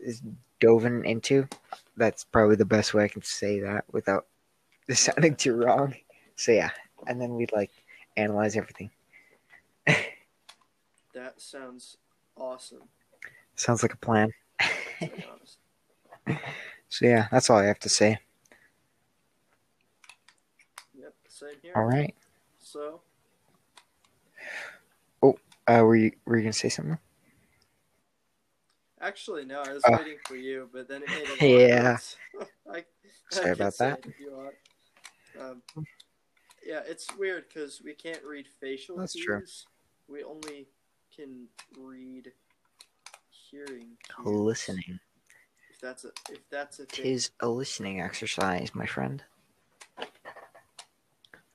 [0.00, 0.22] is
[0.60, 1.48] doven into.
[1.96, 4.26] That's probably the best way I can say that without
[4.90, 5.94] sounding too wrong.
[6.36, 6.70] So yeah,
[7.06, 7.70] and then we'd like
[8.16, 8.90] analyze everything.
[11.12, 11.96] That sounds
[12.36, 12.84] awesome.
[13.56, 14.30] Sounds like a plan.
[15.00, 15.58] To be honest.
[16.88, 18.18] So yeah, that's all I have to say.
[20.98, 21.72] Yep, same here.
[21.74, 22.14] All right.
[22.58, 23.00] So,
[25.22, 26.98] Uh, were you were you gonna say something?
[29.00, 29.96] actually, no, I was Oh.
[29.96, 31.96] waiting for you, but then it made Yeah.
[32.70, 32.84] I, I
[33.30, 33.98] Sorry can about that.
[34.00, 34.54] it if you want.
[35.38, 35.62] Um,
[36.66, 39.24] yeah, it's weird because we can't read facial That's cues.
[39.24, 39.42] true.
[40.16, 40.66] We only
[41.14, 41.46] can
[41.78, 42.32] read
[43.28, 44.26] hearing cues.
[44.26, 44.98] Listening.
[45.70, 47.04] If that's a if that's a thing.
[47.04, 49.22] Tis a listening exercise, my friend.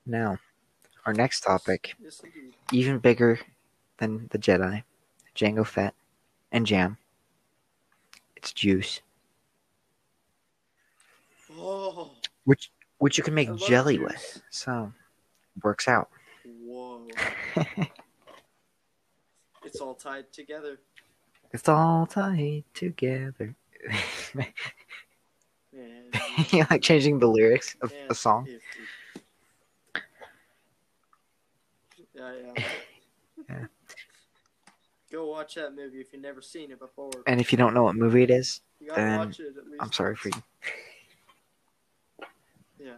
[0.06, 0.38] Now,
[1.06, 2.22] our next topic, Yes,
[2.72, 3.40] even bigger
[3.98, 4.84] than the Jedi,
[5.36, 5.94] Jango Fett,
[6.52, 6.98] and Jam.
[8.36, 9.02] It's juice,
[11.58, 12.12] Oh,
[12.44, 14.04] which which you can make jelly juice.
[14.04, 14.42] with.
[14.52, 14.92] So,
[15.64, 16.10] works out.
[16.46, 17.08] whoa!
[19.64, 20.78] it's all tied together.
[21.52, 23.56] It's all tied together.
[26.52, 28.46] You like changing the lyrics of a song?
[28.46, 28.60] 50.
[32.16, 32.64] Yeah, yeah.
[33.50, 33.66] Yeah.
[35.12, 37.12] Go watch that movie if you've never seen it before.
[37.28, 38.62] And if you don't know what movie it is,
[38.96, 39.42] then it.
[39.80, 40.42] I'm sorry for you.
[42.80, 42.98] Yeah.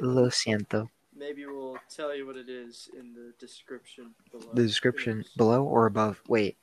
[0.00, 0.88] Lo siento.
[1.16, 4.46] Maybe we'll tell you what it is in the description below.
[4.54, 6.20] The description below or above?
[6.26, 6.56] Wait,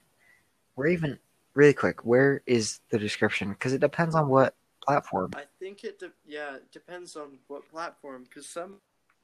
[0.76, 1.20] where even?
[1.54, 3.50] Really quick, where is the description?
[3.50, 5.32] Because it depends on what platform.
[5.36, 6.00] I think it.
[6.00, 8.24] De- yeah, it depends on what platform.
[8.24, 8.78] Because some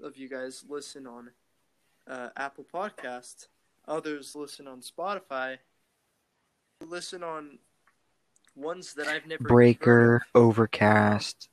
[0.04, 1.32] of you guys listen on
[2.10, 3.48] uh, Apple Podcasts,
[3.88, 5.58] others listen on Spotify,
[6.86, 7.60] listen on
[8.56, 11.50] ones that I've never Breaker, Overcast.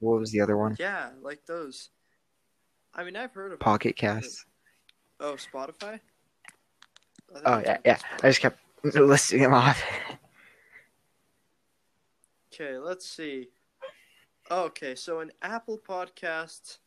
[0.00, 0.76] What was the other one?
[0.78, 1.90] Yeah, like those.
[2.94, 3.60] I mean, I've heard of.
[3.60, 4.44] Pocket Cast.
[5.20, 6.00] Oh, Spotify.
[7.44, 7.96] Oh yeah, yeah.
[7.96, 8.24] Spotify.
[8.24, 9.82] I just kept listing them off.
[12.52, 13.48] Okay, let's see.
[14.50, 16.78] Okay, so an Apple Podcast,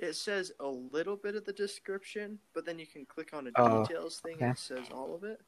[0.00, 3.50] it says a little bit of the description, but then you can click on a
[3.56, 4.46] Oh, details thing okay.
[4.46, 5.40] and it says all of it.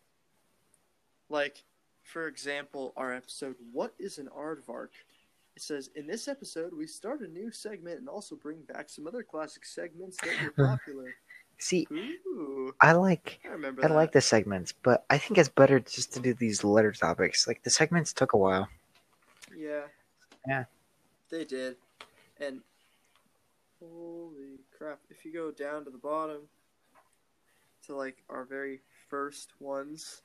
[1.29, 1.65] Like,
[2.03, 4.91] for example, our episode "What is an Aardvark?"
[5.57, 9.07] It says in this episode we start a new segment and also bring back some
[9.07, 11.15] other classic segments that were popular.
[11.59, 13.85] See, Ooh, I like I.
[13.85, 17.47] I like the segments, but I think it's better just to do these letter topics.
[17.47, 18.69] Like the segments took a while.
[19.57, 19.83] Yeah.
[20.47, 20.65] Yeah.
[21.31, 21.77] They did.
[22.41, 22.62] And
[23.95, 26.42] holy crap, if you go down to the bottom
[27.87, 30.23] to like our very first ones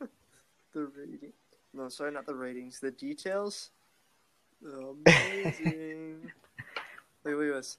[0.00, 1.32] the rating
[1.74, 3.70] no, sorry, not the ratings, the details.
[4.64, 6.30] Amazing.
[7.24, 7.78] Look at this.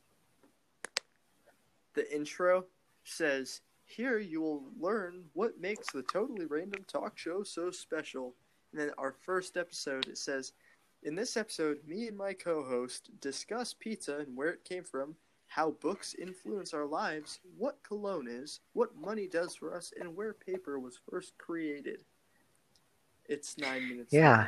[1.93, 2.65] The intro
[3.05, 8.33] says, Here you will learn what makes the totally random talk show so special.
[8.73, 10.51] And then our first episode, it says,
[11.05, 15.15] In this episode, me and my co host discuss pizza and where it came from,
[15.45, 20.33] how books influence our lives, what cologne is, what money does for us, and where
[20.33, 21.99] paper was first created.
[23.29, 24.11] It's nine minutes.
[24.11, 24.47] Yeah.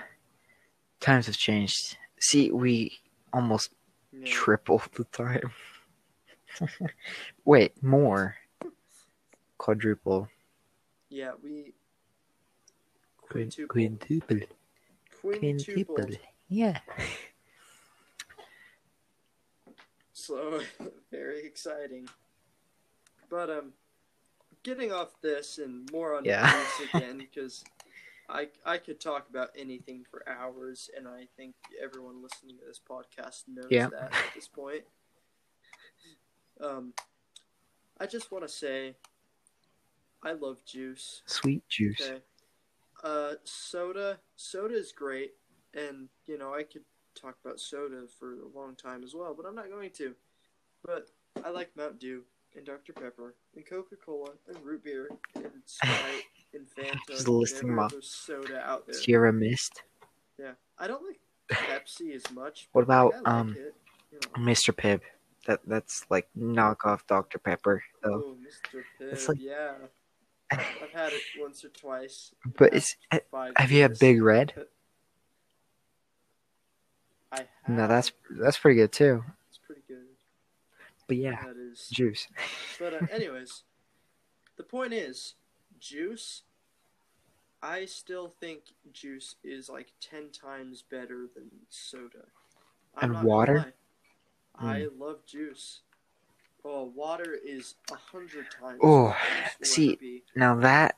[1.00, 1.96] Times have changed.
[2.20, 2.92] See, we
[3.32, 3.72] almost
[4.12, 4.24] long.
[4.26, 4.32] Yeah.
[4.34, 5.52] triple the time.
[7.46, 8.36] Wait, more.
[9.60, 10.28] Quadruple.
[11.10, 11.76] Yeah, we.
[13.22, 13.68] Quin- Quintuple.
[13.68, 14.40] Quintuple.
[15.22, 16.10] Quintuple.
[16.50, 16.50] Quintuple.
[16.50, 16.80] Yeah.
[20.14, 20.62] So
[21.12, 22.10] very exciting.
[23.30, 23.74] But um,
[24.64, 26.52] getting off this and more on Yeah.
[26.52, 27.64] juice again because
[28.28, 32.82] I I could talk about anything for hours, and I think everyone listening to this
[32.86, 33.88] podcast knows Yeah.
[33.90, 34.84] that at this point.
[36.60, 36.94] Um,
[38.00, 38.96] I just want to say,
[40.24, 41.22] I love juice.
[41.28, 42.02] Sweet juice.
[42.02, 42.22] Okay.
[43.04, 44.20] Uh, soda.
[44.36, 45.36] Soda is great,
[45.78, 46.84] and you know I could
[47.20, 50.14] talk about soda for a long time as well, but I'm not going to.
[50.86, 51.08] But
[51.44, 52.24] I like Mountain Dew
[52.56, 56.98] and Dr Pepper and Coca Cola and root beer and Sprite and Fanta.
[57.10, 57.94] Just and listing them off.
[58.02, 58.96] soda out there.
[58.96, 59.84] Sierra Mist.
[60.40, 61.20] Yeah, I don't like
[61.52, 62.70] Pepsi as much.
[62.74, 63.74] What about, like um, it,
[64.12, 64.52] you know.
[64.52, 64.74] Mr.
[64.74, 65.02] Pibb.
[65.48, 67.40] That that's like knockoff Dr.
[67.40, 68.24] Pepper though.
[68.26, 68.82] Oh, Mr.
[69.00, 69.74] Pibb, It's like- yeah.
[70.50, 72.34] I've had it once or twice.
[72.58, 72.96] But it's
[73.32, 74.00] five have you had.
[74.00, 74.54] Big Red?
[77.32, 77.48] I have.
[77.68, 79.24] No, that's that's pretty good too.
[79.50, 80.06] It's pretty good.
[81.08, 81.88] But yeah, That is.
[81.90, 82.28] juice.
[82.80, 83.64] But uh, anyways,
[84.56, 85.34] the point is,
[85.80, 86.44] juice.
[87.64, 88.60] I still think
[88.94, 92.26] juice is like ten times better than soda.
[93.02, 93.74] And not gonna water?
[94.60, 94.74] lie.
[94.74, 95.82] I love juice.
[96.64, 98.80] Oh, water is a hundred times.
[98.84, 99.16] Oh, what
[99.60, 100.24] juice will see.
[100.36, 100.98] Now that,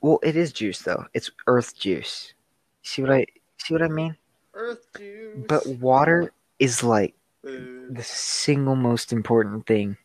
[0.00, 1.06] well, it is juice though.
[1.14, 2.34] It's Earth juice.
[2.82, 3.26] See what I
[3.58, 4.16] see what I mean?
[4.54, 5.44] Earth juice.
[5.48, 7.88] But water is like Boo.
[7.90, 9.96] the single most important thing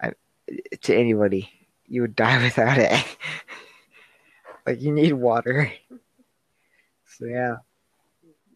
[0.00, 0.12] I,
[0.82, 1.50] to anybody.
[1.86, 3.04] You would die without it.
[4.66, 5.72] like you need water.
[7.18, 7.56] So yeah,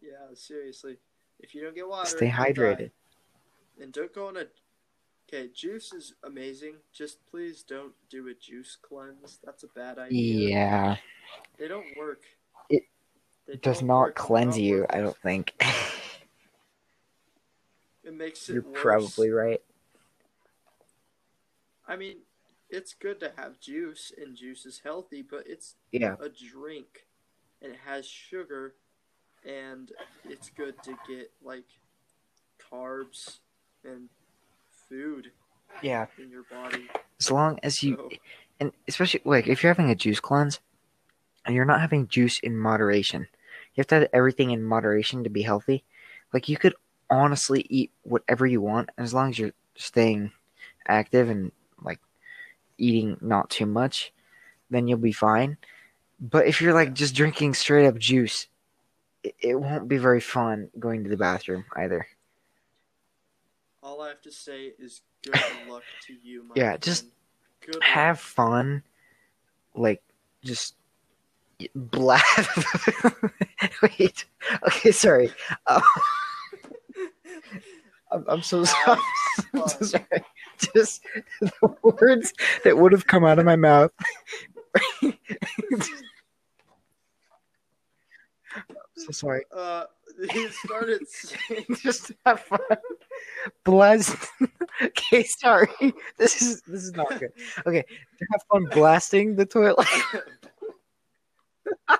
[0.01, 0.97] Yeah, seriously.
[1.39, 2.89] If you don't get water, stay hydrated.
[3.79, 4.45] And don't go on a.
[5.29, 6.77] Okay, juice is amazing.
[6.91, 9.39] Just please don't do a juice cleanse.
[9.45, 10.49] That's a bad idea.
[10.49, 10.95] Yeah,
[11.59, 12.23] They don't work.
[13.47, 14.85] It does not cleanse you.
[14.89, 15.53] I don't think.
[18.03, 18.81] It makes it You're worse.
[18.81, 19.61] probably right.
[21.87, 22.17] I mean,
[22.69, 27.05] it's good to have juice, and juice is healthy, but it's Yeah, a drink,
[27.61, 28.75] and it has sugar,
[29.45, 29.91] and
[30.25, 31.63] it's good to get like
[32.71, 33.37] carbs
[33.85, 34.09] and
[34.89, 35.31] food
[35.81, 36.07] yeah.
[36.21, 36.87] in your body.
[37.19, 38.09] As long as you So,
[38.59, 40.59] and especially like if you're having a juice cleanse
[41.45, 43.27] and you're not having juice in moderation
[43.77, 45.85] you have to have everything in moderation to be healthy
[46.33, 46.75] like you could
[47.09, 50.31] honestly eat whatever you want as long as you're staying
[50.87, 51.51] active and
[51.83, 51.99] like
[52.77, 54.13] eating not too much
[54.69, 55.57] then you'll be fine
[56.19, 58.47] but if you're like just drinking straight up juice
[59.23, 62.07] it, it won't be very fun going to the bathroom either
[63.83, 66.81] all I have to say is good luck to you, my Yeah, friend.
[66.81, 67.05] just
[67.61, 67.83] good luck.
[67.83, 68.83] have fun
[69.75, 70.01] like
[70.43, 70.75] just
[71.75, 72.49] blast
[73.81, 74.25] wait.
[74.67, 75.31] Okay sorry.
[75.65, 75.81] Um,
[78.11, 78.99] I'm, I'm so sorry
[79.53, 80.23] I'm so sorry.
[80.73, 81.01] Just
[81.41, 81.51] the
[81.83, 82.33] words
[82.63, 83.91] that would have come out of my mouth.
[85.01, 85.13] I'm
[88.95, 89.43] so sorry.
[89.55, 89.85] Uh,
[90.31, 92.59] he started saying, just have fun.
[93.63, 94.15] Blast.
[94.81, 95.69] Okay sorry.
[96.17, 97.31] This is this is not good.
[97.65, 97.83] Okay.
[98.31, 99.87] Have fun blasting the toilet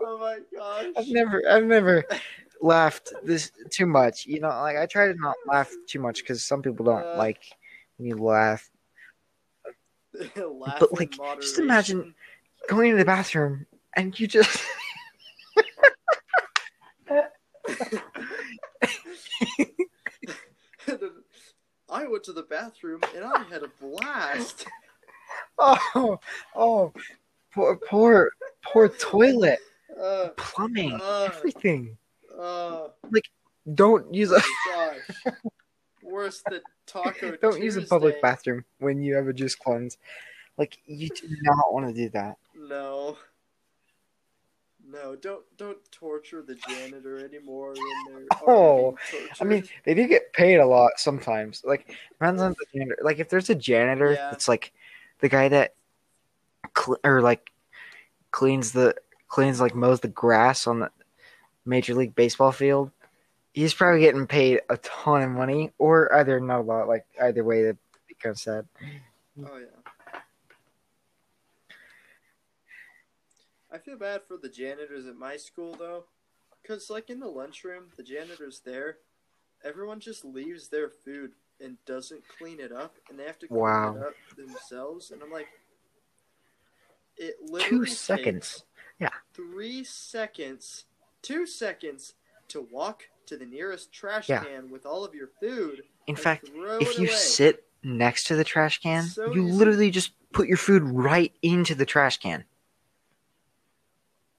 [0.00, 2.04] "Oh my gosh!" I've never, I've never,
[2.60, 4.26] laughed this too much.
[4.26, 7.16] You know, like I try to not laugh too much because some people don't Uh,
[7.16, 7.42] like
[7.96, 8.70] when you laugh.
[10.36, 12.14] Laugh But, like, just imagine-
[12.68, 13.66] Going to the bathroom
[13.96, 14.62] and you just
[21.88, 24.66] I went to the bathroom and I had a blast.
[25.58, 26.18] Oh
[26.56, 26.92] oh
[27.52, 28.30] poor poor
[28.62, 29.58] poor toilet
[30.00, 31.96] Uh, plumbing uh, everything.
[32.38, 32.88] uh,
[33.74, 35.34] Don't use a gosh.
[36.02, 39.98] Worse than Taco don't use a public bathroom when you have a juice cleanse.
[40.56, 42.36] Like you do not want to do that.
[42.56, 43.16] No.
[44.90, 47.74] No, don't don't torture the janitor anymore
[48.46, 48.96] Oh,
[49.38, 51.62] I mean, they do get paid a lot sometimes.
[51.64, 52.98] Like depends on the janitor.
[53.02, 54.30] Like if there's a janitor Yeah.
[54.30, 54.72] that's like
[55.20, 55.74] the guy that
[56.76, 57.50] cl- or like
[58.30, 58.94] cleans the
[59.28, 60.90] cleans like mows the grass on the
[61.64, 62.90] major league baseball field,
[63.52, 66.88] he's probably getting paid a ton of money, or either not a lot.
[66.88, 68.66] Like either way, that becomes sad.
[69.44, 70.20] Oh yeah.
[73.70, 76.04] I feel bad for the janitors at my school though,
[76.66, 78.98] cause like in the lunchroom, the janitor's there.
[79.62, 83.60] Everyone just leaves their food and doesn't clean it up, and they have to clean
[83.60, 83.96] Wow.
[83.96, 85.10] it up themselves.
[85.10, 85.48] And I'm like,
[87.16, 88.64] it literally Two seconds.
[89.00, 89.10] Yeah.
[89.34, 90.84] three seconds,
[91.22, 92.14] two seconds
[92.48, 94.42] to walk to the nearest trash Yeah.
[94.44, 95.82] can with all of your food.
[96.06, 96.48] In fact,
[96.80, 97.08] if you away.
[97.08, 99.52] sit next to the trash can, So you easy.
[99.52, 102.44] literally just put your food right into the trash can.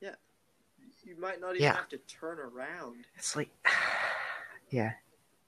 [0.02, 0.16] Yeah,
[1.04, 1.76] you might not even Yeah.
[1.76, 3.06] have to turn around.
[3.16, 3.50] It's like,
[4.70, 4.94] yeah.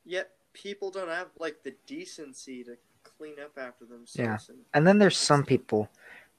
[0.03, 4.49] Yet people don't have like the decency to clean up after themselves.
[4.49, 4.55] Yeah.
[4.55, 5.89] And, And then there's some people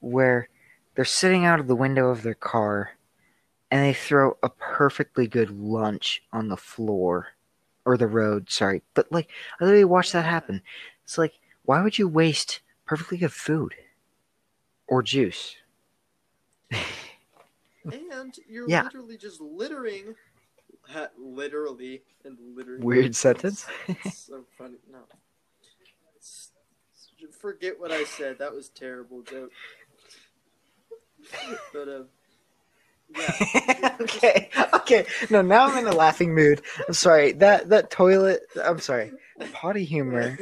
[0.00, 0.48] where
[0.94, 2.92] they're sitting out of the window of their car
[3.70, 7.28] and they throw a perfectly good lunch on the floor
[7.84, 8.82] or the road, sorry.
[8.94, 9.28] But like
[9.60, 10.62] I literally watched that happen.
[11.04, 11.34] It's like
[11.64, 13.74] why would you waste perfectly good food
[14.86, 15.56] or juice?
[17.92, 18.84] and you're Yeah.
[18.84, 20.14] literally just littering.
[21.18, 22.82] Literally and littering.
[22.82, 23.66] Weird sentence.
[23.88, 24.78] It's so funny.
[24.90, 24.98] No.
[26.16, 26.50] It's-
[27.42, 28.38] forget what I said.
[28.38, 29.52] That was a terrible joke.
[31.72, 32.06] but um,
[33.16, 33.96] yeah.
[34.00, 35.06] okay, okay.
[35.30, 36.62] No, now I'm in a laughing mood.
[36.86, 37.32] I'm sorry.
[37.32, 38.42] That that toilet.
[38.62, 39.12] I'm sorry.
[39.52, 40.36] Potty humor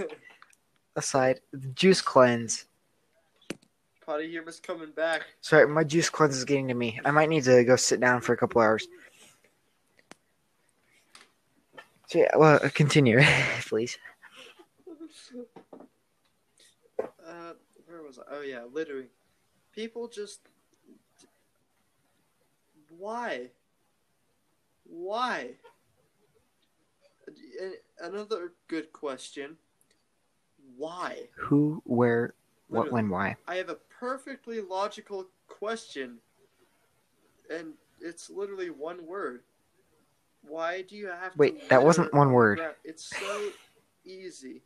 [0.97, 1.41] aside,
[1.75, 2.67] juice cleanse.
[4.05, 5.23] Potty humor's coming back.
[5.41, 7.01] Sorry, my juice cleanse is getting to me.
[7.05, 8.87] I might need to go sit down for a couple hours.
[12.11, 13.21] So yeah, well, uh, continue,
[13.61, 13.97] please.
[17.01, 17.53] Uh,
[17.87, 18.23] where was I?
[18.35, 19.07] Oh yeah, littering.
[19.73, 20.41] People just.
[22.99, 23.51] Why?
[24.83, 25.51] Why?
[28.01, 29.57] Another good question.
[30.77, 31.29] Why?
[31.37, 32.35] Who, where,
[32.67, 33.03] what, Literally.
[33.03, 33.37] when, why?
[33.47, 36.19] I have a perfectly logical question,
[37.49, 39.43] and it's literally one word.
[40.43, 41.39] Why do you have to?
[41.39, 42.61] Wait, that wasn't one word.
[42.85, 43.51] It's so
[44.05, 44.63] easy.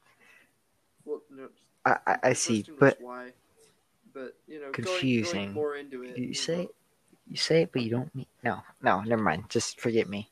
[1.04, 1.48] Well, no.
[1.84, 3.32] I, I, I see, but why,
[4.14, 5.32] but you know, Confusing.
[5.32, 6.16] Going, going more into it.
[6.16, 6.70] you you say know.
[7.28, 8.26] you say it, but you don't mean.
[8.42, 9.50] No, no, never mind.
[9.50, 10.30] Just forget me.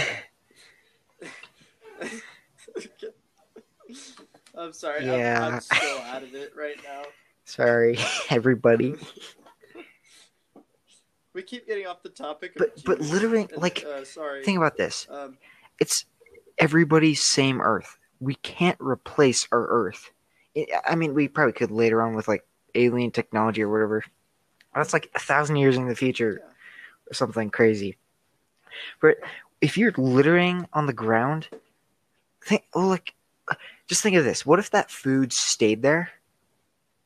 [4.56, 5.04] I'm sorry.
[5.04, 5.46] Yeah.
[5.46, 7.02] I'm, I'm still out of it right now.
[7.44, 8.94] Sorry, everybody.
[11.34, 12.52] We keep getting off the topic.
[12.56, 14.44] Of But but literally, and, like, uh, sorry.
[14.44, 15.06] think about this.
[15.10, 15.38] um,
[15.78, 16.04] It's
[16.58, 17.98] everybody's same Earth.
[18.18, 20.10] We can't replace our Earth.
[20.56, 24.04] I I mean, we probably could later on with like alien technology or whatever.
[24.74, 27.10] That's like a thousand years in the future, Yeah.
[27.10, 27.96] or something crazy.
[29.00, 29.16] But
[29.60, 31.48] if you're littering on the ground,
[32.44, 33.14] think oh, like
[33.88, 34.44] just think of this.
[34.46, 36.10] What if that food stayed there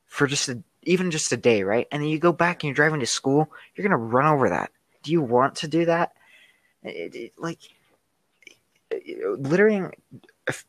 [0.06, 1.86] for just a, even just a day, right?
[1.92, 4.70] And then you go back and you're driving to school, you're gonna run over that.
[5.02, 6.12] Do you want to do that?
[6.82, 7.60] It, it- like
[9.38, 9.92] littering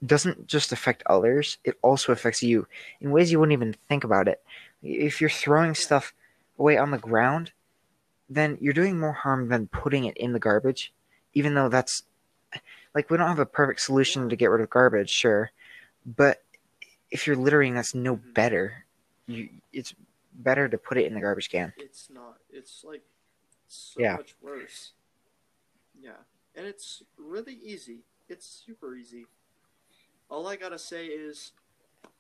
[0.06, 2.68] doesn't just affect others; it also affects you
[3.02, 4.42] in ways you wouldn't even think about it.
[4.82, 6.14] If you're throwing stuff
[6.58, 7.52] away on the ground,
[8.30, 10.94] then you're doing more harm than putting it in the garbage.
[11.34, 12.04] Even though that's
[12.96, 15.52] like we don't have a perfect solution to get rid of garbage, sure,
[16.06, 16.44] but
[17.12, 18.34] if you're littering, that's no Mhm.
[18.34, 18.86] better.
[19.28, 19.96] You, it's
[20.36, 21.74] better to put it in the garbage can.
[21.78, 22.38] it's not.
[22.50, 23.02] It's like
[23.68, 24.16] so Yeah.
[24.18, 24.92] much worse.
[26.00, 26.18] Yeah,
[26.56, 28.00] and it's really easy.
[28.28, 29.26] It's super easy.
[30.30, 31.52] All I gotta say is,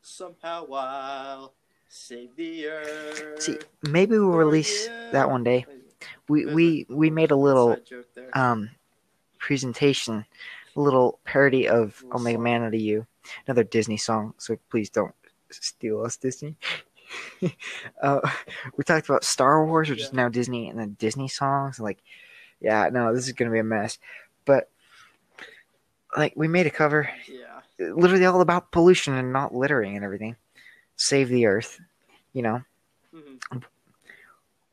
[0.01, 1.53] somehow I'll
[1.89, 3.41] save the earth.
[3.41, 4.91] See, maybe we'll release you.
[5.11, 5.66] that one day.
[6.28, 8.38] we we we made a little Inside joke there.
[8.38, 8.70] um
[9.39, 10.26] presentation,
[10.76, 12.43] a little parody of Little "I'll Make a song.
[12.43, 13.05] Man Out of You,"
[13.47, 14.34] another Disney song.
[14.38, 15.13] So please don't
[15.49, 16.55] steal us, Disney.
[18.01, 18.20] uh,
[18.78, 21.80] we talked about Star Wars, which is now Disney, and then Disney songs.
[21.80, 21.99] Like,
[22.61, 23.97] yeah, no, this is gonna be a mess.
[24.45, 24.70] But
[26.18, 27.61] like, we made a cover, yeah.
[27.80, 30.36] literally all about pollution and not littering and everything.
[30.95, 31.80] Save the Earth,
[32.34, 32.61] you know.
[33.13, 33.63] Mhm.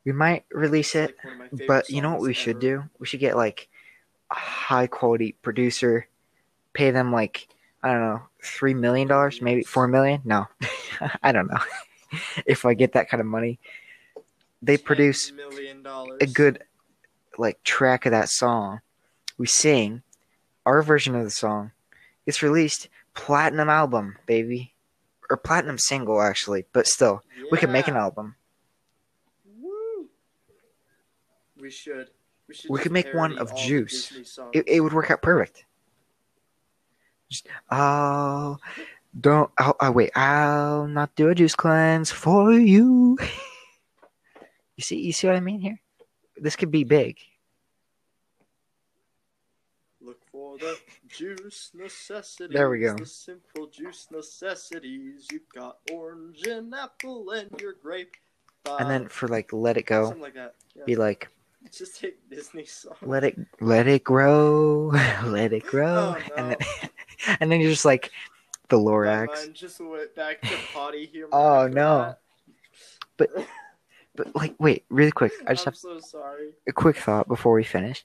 [0.05, 1.16] We might release it.
[1.16, 2.84] like one of my favorite But you know what we should do?
[2.99, 3.68] We should get like
[4.30, 6.07] a high quality producer,
[6.72, 7.49] pay them like
[7.82, 10.22] I don't know, three million dollars, maybe four million.
[10.24, 10.47] No,
[11.22, 11.59] I don't know.
[12.46, 13.58] if I get that kind of money,
[14.60, 15.32] they produce
[16.20, 16.62] a good
[17.38, 18.80] like track of that song.
[19.38, 20.02] We sing
[20.64, 21.72] our version of the song.
[22.26, 24.74] It's released platinum album, baby,
[25.28, 28.36] or platinum single actually, but still, we can make an album.
[29.60, 30.08] Woo.
[31.60, 32.10] We should.
[32.48, 32.70] We should.
[32.70, 34.38] We could make one of Juice.
[34.52, 35.64] It, it would work out perfect.
[37.30, 38.58] Just, oh,
[39.18, 39.50] don't.
[39.58, 40.10] Oh, oh, wait.
[40.16, 43.18] I'll not do a juice cleanse for you.
[44.76, 45.80] you see, you see what I mean here?
[46.36, 47.18] This could be big.
[50.00, 50.76] Look for the
[51.08, 52.54] juice necessities.
[52.54, 52.96] There we go.
[52.96, 55.28] The simple juice necessities.
[55.30, 58.16] You've got orange and apple and your grape.
[58.66, 60.04] And then for like, let it go.
[60.06, 60.54] something like that.
[60.74, 60.84] Yeah.
[60.86, 61.28] Be like,
[61.72, 62.96] Just take Disney songs.
[63.02, 64.88] let it, let it grow,
[65.24, 66.56] let it grow, Oh, and then,
[67.40, 68.10] and then you're just like
[68.72, 69.52] the Lorax.
[69.52, 71.28] just went back to potty humor.
[71.30, 71.98] Oh, no.
[71.98, 72.18] that.
[73.18, 73.28] But,
[74.16, 75.32] but like, wait, really quick.
[75.46, 76.52] I just I'm have so sorry.
[76.66, 78.04] a quick thought before we finish.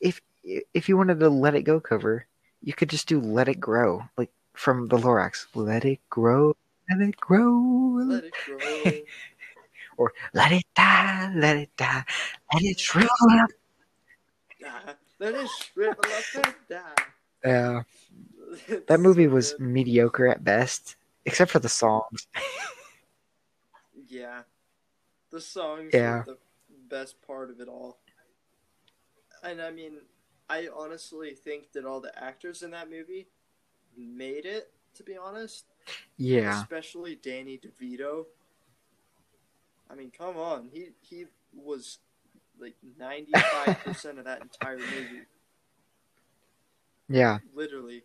[0.00, 2.26] If if you wanted to let it go cover,
[2.62, 5.46] you could just do let it grow, like from the Lorax.
[5.54, 6.54] Let it grow,
[6.90, 8.92] let it grow, Let it grow.
[9.96, 12.04] or let it die, let it die,
[12.52, 13.50] let it shrivel up.
[15.18, 17.04] Let it shrivel up and die.
[17.44, 17.82] Yeah,
[18.86, 22.26] that movie was mediocre at best, except for the songs.
[24.06, 24.42] Yeah.
[25.30, 26.18] The songs Yeah.
[26.18, 26.38] were the
[26.88, 27.98] best part of it all.
[29.42, 29.98] And I mean,
[30.48, 33.26] I honestly think that all the actors in that movie
[33.96, 35.64] made it, to be honest.
[36.16, 38.26] Yeah, Especially Danny DeVito.
[39.90, 40.68] I mean, come on.
[40.72, 41.98] He he was
[42.58, 45.26] like 95% of that entire movie.
[47.08, 48.04] yeah, Literally.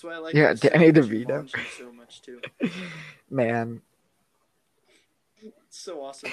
[0.00, 1.50] That's why I like Yeah, Danny second DeVito.
[1.76, 2.40] So much too.
[3.30, 3.82] man.
[5.42, 6.30] It's so awesome.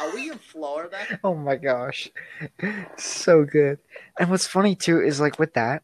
[0.00, 0.96] Are we in Florida?
[1.24, 2.08] Oh my gosh.
[2.96, 3.80] So good.
[4.16, 5.82] And what's funny too is like with that,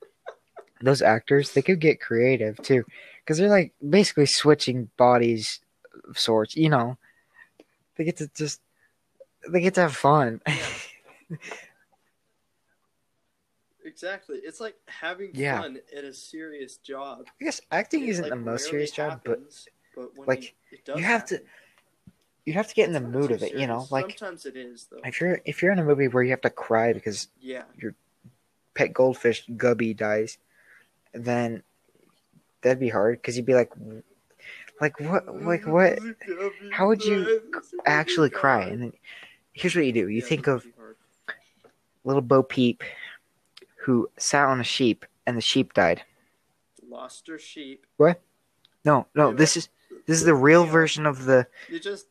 [0.80, 2.84] those actors, they could get creative too.
[3.24, 5.58] Because they're like basically switching bodies
[6.08, 6.96] of sorts, you know.
[7.96, 8.60] They get to just
[9.50, 10.42] they get to have fun.
[13.96, 14.36] Exactly.
[14.44, 15.62] It's like having Yeah.
[15.62, 17.24] fun at a serious job.
[17.40, 20.42] I guess acting It, isn't like, the most serious job, but happens, but when like,
[20.42, 21.42] you, it does you have to-
[22.44, 23.86] you have to get in the mood of it, you know?
[23.90, 25.00] Like sometimes it is though.
[25.02, 27.62] if you're if you're in a movie where you have to cry because Yeah.
[27.78, 27.94] Your
[28.74, 30.36] pet goldfish Gubby dies,
[31.14, 31.62] then
[32.60, 33.72] that'd be hard because you'd be like
[34.78, 35.98] like what like what
[36.70, 37.40] How would you
[37.86, 38.64] actually cry?
[38.64, 38.92] And then
[39.54, 40.96] here's what you do: you Yeah, think of would be hard.
[42.04, 42.84] little Bo Peep,
[43.86, 46.02] who sat on a sheep and the sheep died.
[46.88, 47.86] lost her sheep.
[47.98, 48.20] What?
[48.84, 49.68] No, no, this is
[50.08, 52.08] this is the real version of the You just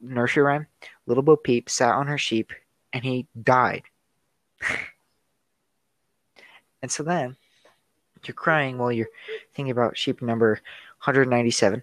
[0.00, 0.66] nursery rhyme.
[1.06, 2.52] Little Bo Peep sat on her sheep
[2.94, 3.82] and he died.
[6.82, 7.36] and so then
[8.24, 9.10] you're crying while you're
[9.52, 10.52] thinking about sheep number
[11.04, 11.82] 197.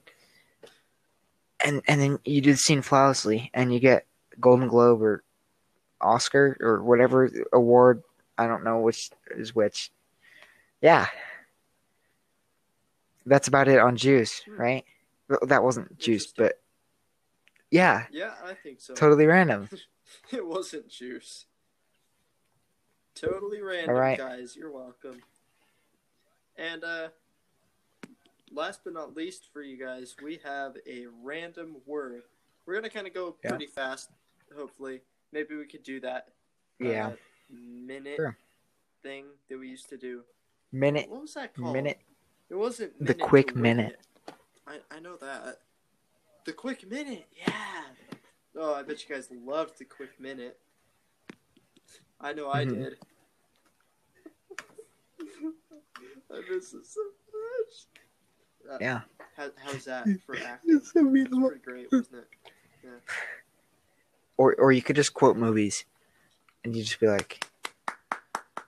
[1.64, 4.08] And and then you do the scene flawlessly and you get
[4.39, 5.24] Golden Globe or
[6.01, 8.01] Oscar or whatever award.
[8.38, 9.92] I don't know which is which.
[10.82, 11.08] Yeah.
[13.26, 14.84] That's about it on Juice, right?
[15.28, 16.60] Well, that wasn't Juice, but
[17.72, 18.94] yeah, yeah, I think so.
[18.94, 19.70] totally random.
[20.32, 21.46] It wasn't juice.
[23.16, 24.18] Totally random, All right.
[24.18, 24.56] guys.
[24.56, 25.20] You're welcome.
[26.58, 27.08] And uh
[28.52, 32.22] last but not least for you guys, we have a random word.
[32.68, 33.50] We're gonna kind of go Yeah.
[33.50, 34.10] pretty fast.
[34.56, 36.28] Hopefully, maybe we could do that.
[36.80, 37.08] Yeah.
[37.08, 37.16] uh,
[37.50, 38.38] minute Sure.
[39.04, 40.24] thing that we used to do.
[40.72, 41.74] Minute, What was that called?
[41.74, 42.00] minute.
[42.50, 44.00] It wasn't The minute quick minute.
[44.68, 45.62] I I know that.
[46.46, 47.84] The quick minute, yeah.
[48.56, 50.60] Oh, I bet you guys loved the quick minute.
[52.22, 52.70] I know I Mhm.
[52.70, 52.98] did.
[56.32, 57.02] I miss it so
[57.34, 57.88] much.
[58.72, 59.02] Uh, Yeah.
[59.36, 60.78] How, how's that for acting?
[60.78, 62.26] It's Pretty great, wasn't
[62.84, 63.02] it?
[64.38, 65.86] or or you could just quote movies,
[66.66, 67.45] and you just be like,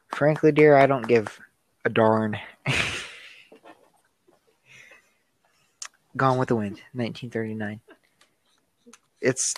[0.09, 1.39] "Frankly, dear, I don't give
[1.83, 2.37] a darn."
[6.15, 7.79] Gone with the Wind, 1939.
[9.21, 9.53] It's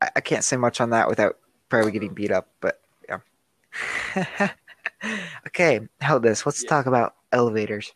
[0.00, 1.38] I, I can't say much on that without
[1.68, 3.18] probably getting beat up, but yeah.
[5.48, 6.44] okay, how about this?
[6.46, 6.68] Let's Yeah.
[6.70, 7.92] talk about elevators.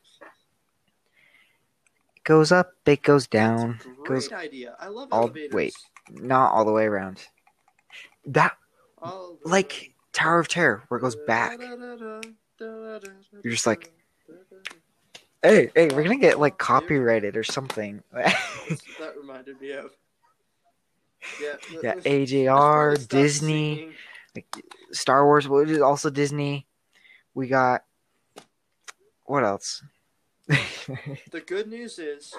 [2.17, 4.77] It goes up, it goes down, Great goes idea.
[4.79, 5.53] I love all- elevators.
[5.55, 5.75] wait.
[6.11, 7.27] not all the way around.
[8.27, 8.57] That
[9.45, 11.59] like Tower of Terror, where it goes back.
[11.61, 12.21] You're
[13.45, 13.91] just like,
[15.43, 18.03] Hey, hey, we're gonna get like copyrighted or something.
[18.13, 19.91] that reminded me of.
[21.41, 23.77] Yeah, yeah, let's- let's probably AJR, Disney,
[24.35, 24.45] singing.
[24.93, 26.67] Star Wars, which is also Disney.
[27.35, 27.85] We got
[29.25, 29.83] what else?
[31.31, 32.35] The good news is,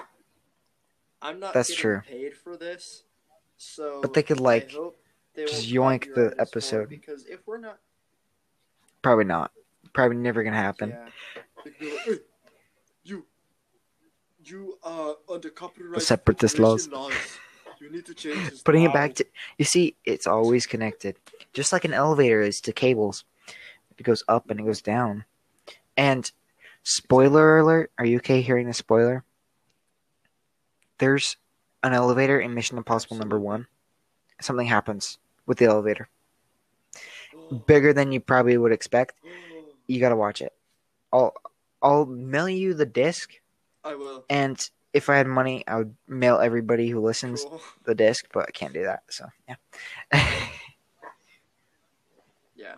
[1.22, 2.02] I'm not That's getting true.
[2.06, 3.04] paid for this,
[3.56, 4.00] so.
[4.02, 4.70] But they could, like,
[5.36, 6.88] just yoink the copyright us for it, episode.
[6.88, 7.78] because if we're not,
[9.02, 9.50] Probably not.
[9.92, 10.90] Probably never gonna happen.
[10.90, 11.08] yeah,
[12.06, 12.22] like,
[13.04, 13.26] you,
[14.44, 16.88] you uh, are under copyright separatist laws.
[17.80, 18.62] You need to change.
[18.62, 19.26] Putting it back to
[19.58, 21.16] you see, it's always connected.
[21.52, 23.24] Just like an elevator is to cables.
[23.98, 25.24] It goes up and it goes down.
[25.96, 26.30] And
[26.84, 29.24] spoiler alert, are you okay hearing the spoiler?
[30.98, 31.36] There's
[31.82, 33.66] an elevator in Mission Impossible number one.
[34.40, 36.08] Something happens with the elevator.
[37.66, 39.14] Bigger than you probably would expect.
[39.86, 40.52] You gotta watch it.
[41.12, 41.34] I'll
[41.82, 43.32] I'll mail you the disc
[43.84, 44.24] I will.
[44.30, 47.60] and if I had money I would mail everybody who listens Cool.
[47.84, 49.02] the disc, but I can't do that.
[49.10, 49.56] So yeah,
[52.56, 52.74] Yeah.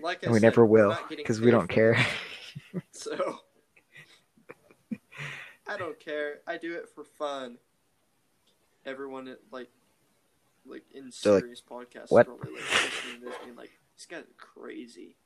[0.00, 1.96] Like we said, never will because we don't care.
[2.92, 3.38] So
[5.66, 6.40] I don't care.
[6.46, 7.58] I do it for fun.
[8.86, 9.68] Everyone like
[10.66, 14.06] like in They're like, serious podcasts "What?" probably like listening to this being like, this
[14.06, 15.16] guy's crazy.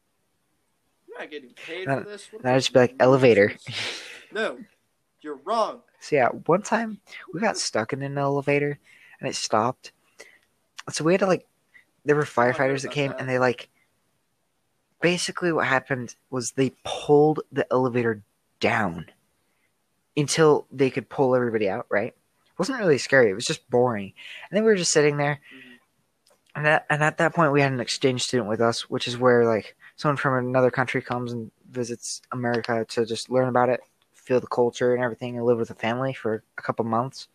[1.09, 2.28] I'm not getting paid No, for this.
[2.32, 3.55] What I just be like elevator.
[4.32, 4.59] No,
[5.20, 5.82] you're wrong.
[6.01, 7.01] So yeah, one time
[7.32, 8.78] we got stuck in an elevator
[9.20, 9.93] and it stopped.
[10.91, 11.47] So we had to like
[12.05, 13.20] there were firefighters that came that.
[13.20, 13.68] and they like
[15.01, 18.22] basically what happened was they pulled the elevator
[18.61, 19.07] down
[20.16, 22.14] until they could pull everybody out, right?
[22.59, 24.12] Wasn't really scary, it was just boring.
[24.50, 25.40] And then we were just sitting there
[26.57, 29.18] and at, and at that point we had an exchange student with us, which is
[29.18, 33.80] where like someone from another country comes and visits America to just learn about it,
[34.14, 37.28] feel the culture and everything, and live with a family for a couple months.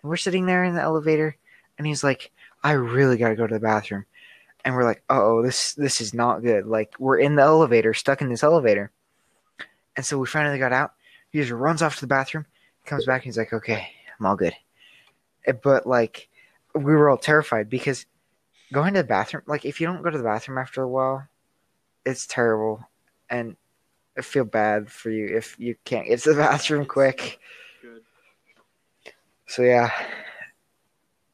[0.00, 1.36] And we're sitting there in the elevator,
[1.76, 2.30] and he's like,
[2.62, 4.06] "I really got to go to the bathroom,"
[4.64, 8.22] and we're like, "Oh, this this is not good." Like we're in the elevator, stuck
[8.22, 8.92] in this elevator,
[9.96, 10.92] and so we finally got out.
[11.30, 12.46] He just runs off to the bathroom,
[12.84, 14.54] comes back, and he's like, "Okay, I'm all good."
[15.46, 16.28] Eh, But like,
[16.74, 18.06] we were all terrified because
[18.72, 21.26] going to the bathroom, like if you don't go to the bathroom after a while,
[22.04, 22.86] it's terrible,
[23.30, 23.56] and
[24.16, 27.38] I feel bad for you if you can't get to the bathroom quick.
[27.80, 28.02] Good.
[29.46, 29.90] So yeah,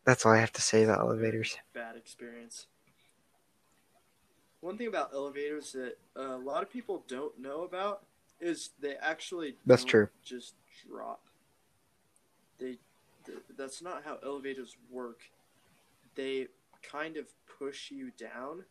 [0.05, 1.57] that's all I have to say about elevators.
[1.73, 2.67] bad experience.
[4.61, 8.05] One thing about elevators that uh, a lot of people don't know about
[8.41, 10.09] is they actually That's true.
[10.25, 10.55] Just
[10.89, 11.21] drop.
[12.59, 12.79] They,
[13.27, 15.21] th- that's not how elevators work.
[16.15, 16.49] They
[16.83, 17.27] kind of
[17.59, 18.65] push you down.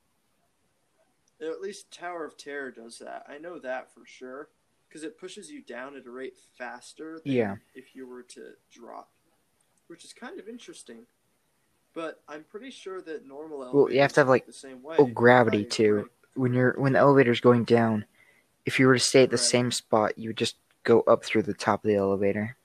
[1.41, 3.25] At least Tower of Terror does that.
[3.27, 4.49] I know that for sure
[4.87, 7.55] because it pushes you down at a rate faster than Yeah.
[7.73, 9.09] if you were to drop,
[9.87, 11.05] which is kind of interesting.
[11.93, 14.81] But I'm pretty sure that normal elevators Well, you have to have, like, the same
[14.83, 14.95] oh, way.
[14.99, 15.95] oh, gravity, Right, too.
[15.95, 16.05] right.
[16.35, 18.05] When you're when the elevator's going down,
[18.65, 19.45] if you were to stay at the Right.
[19.45, 22.55] same spot, you would just go up through the top of the elevator.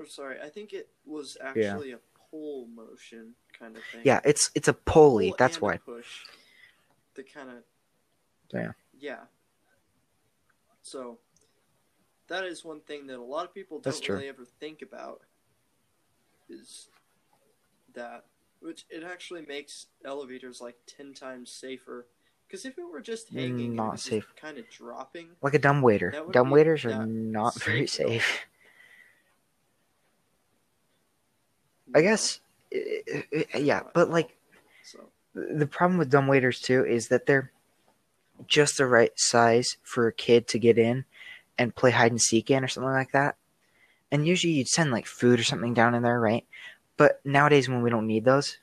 [0.00, 1.98] Or sorry, I think it was actually a
[2.30, 4.00] pull motion kind of thing.
[4.04, 5.28] Yeah, it's it's a pulley.
[5.28, 5.76] Pull That's why.
[5.76, 6.06] push.
[7.14, 7.56] The kind of
[8.52, 8.72] Yeah.
[8.98, 9.18] yeah.
[10.82, 11.18] So
[12.28, 15.20] that is one thing that a lot of people don't really ever think about.
[16.48, 16.88] Is
[17.94, 18.24] that
[18.60, 22.06] which it actually makes elevators like ten times safer.
[22.46, 24.26] Because if it were just hanging, Not safe.
[24.34, 25.28] kind of dropping.
[25.40, 26.12] Like a dumb waiter.
[26.32, 28.12] Dumb waiters are not very safe all.
[28.12, 28.40] safe.
[31.94, 32.40] I guess.
[32.72, 34.36] eh, eh, Yeah, but like
[35.34, 37.52] the problem with dumb waiters too is that they're
[38.46, 41.04] just the right size for a kid to get in
[41.58, 43.36] and play hide and seek in or something like that.
[44.10, 46.46] And usually you'd send like food or something down in there, right?
[46.96, 48.58] But nowadays when we don't need those,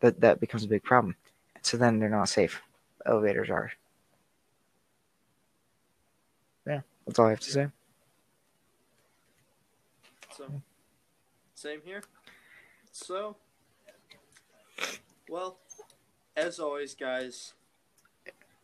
[0.00, 1.16] that that becomes a big problem.
[1.62, 2.62] So then they're not safe.
[3.06, 3.72] Elevators are.
[6.66, 7.66] Yeah, that's all I have to say.
[10.36, 10.44] So,
[11.54, 12.02] same here.
[13.02, 13.36] So,
[15.28, 15.56] well,
[16.36, 17.54] as always, guys,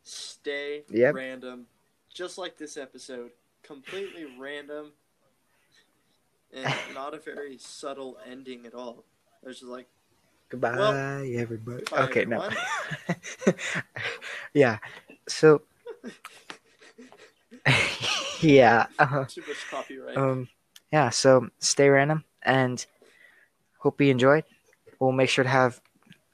[0.02, 1.14] stay Yep.
[1.14, 1.66] random,
[2.12, 3.30] just like this episode,
[3.62, 4.92] completely random,
[6.52, 9.04] and not a very subtle ending at all.
[9.42, 9.86] There's just like,
[10.50, 11.82] Goodbye, everybody.
[11.84, 12.54] goodbye, okay, everyone.
[13.48, 13.54] no.
[14.54, 14.78] yeah.
[15.28, 15.62] So.
[18.40, 18.86] yeah.
[18.98, 20.16] Uh, too much copyright.
[20.16, 20.48] um.
[20.92, 21.10] Yeah.
[21.10, 22.84] So stay random and
[23.86, 24.42] hope you enjoyed.
[24.98, 25.80] We'll make sure to have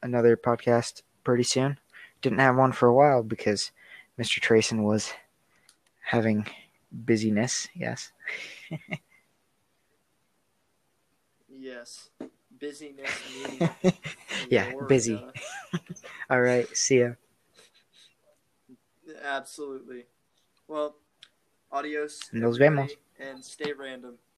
[0.02, 1.78] another podcast pretty soon.
[2.22, 3.72] Didn't have one for a while because
[4.18, 4.40] Mr.
[4.40, 5.12] Trayson was
[6.00, 6.46] having
[6.90, 7.68] busyness.
[7.74, 8.10] Yes.
[11.48, 12.08] yes,
[12.58, 13.10] busyness.
[14.48, 15.22] Yeah, busy.
[16.30, 16.66] All right.
[16.74, 17.12] See ya.
[19.22, 20.06] absolutely.
[20.66, 20.96] Well,
[21.70, 22.18] adios.
[22.32, 22.92] Nos vemos.
[23.18, 24.16] And stay random.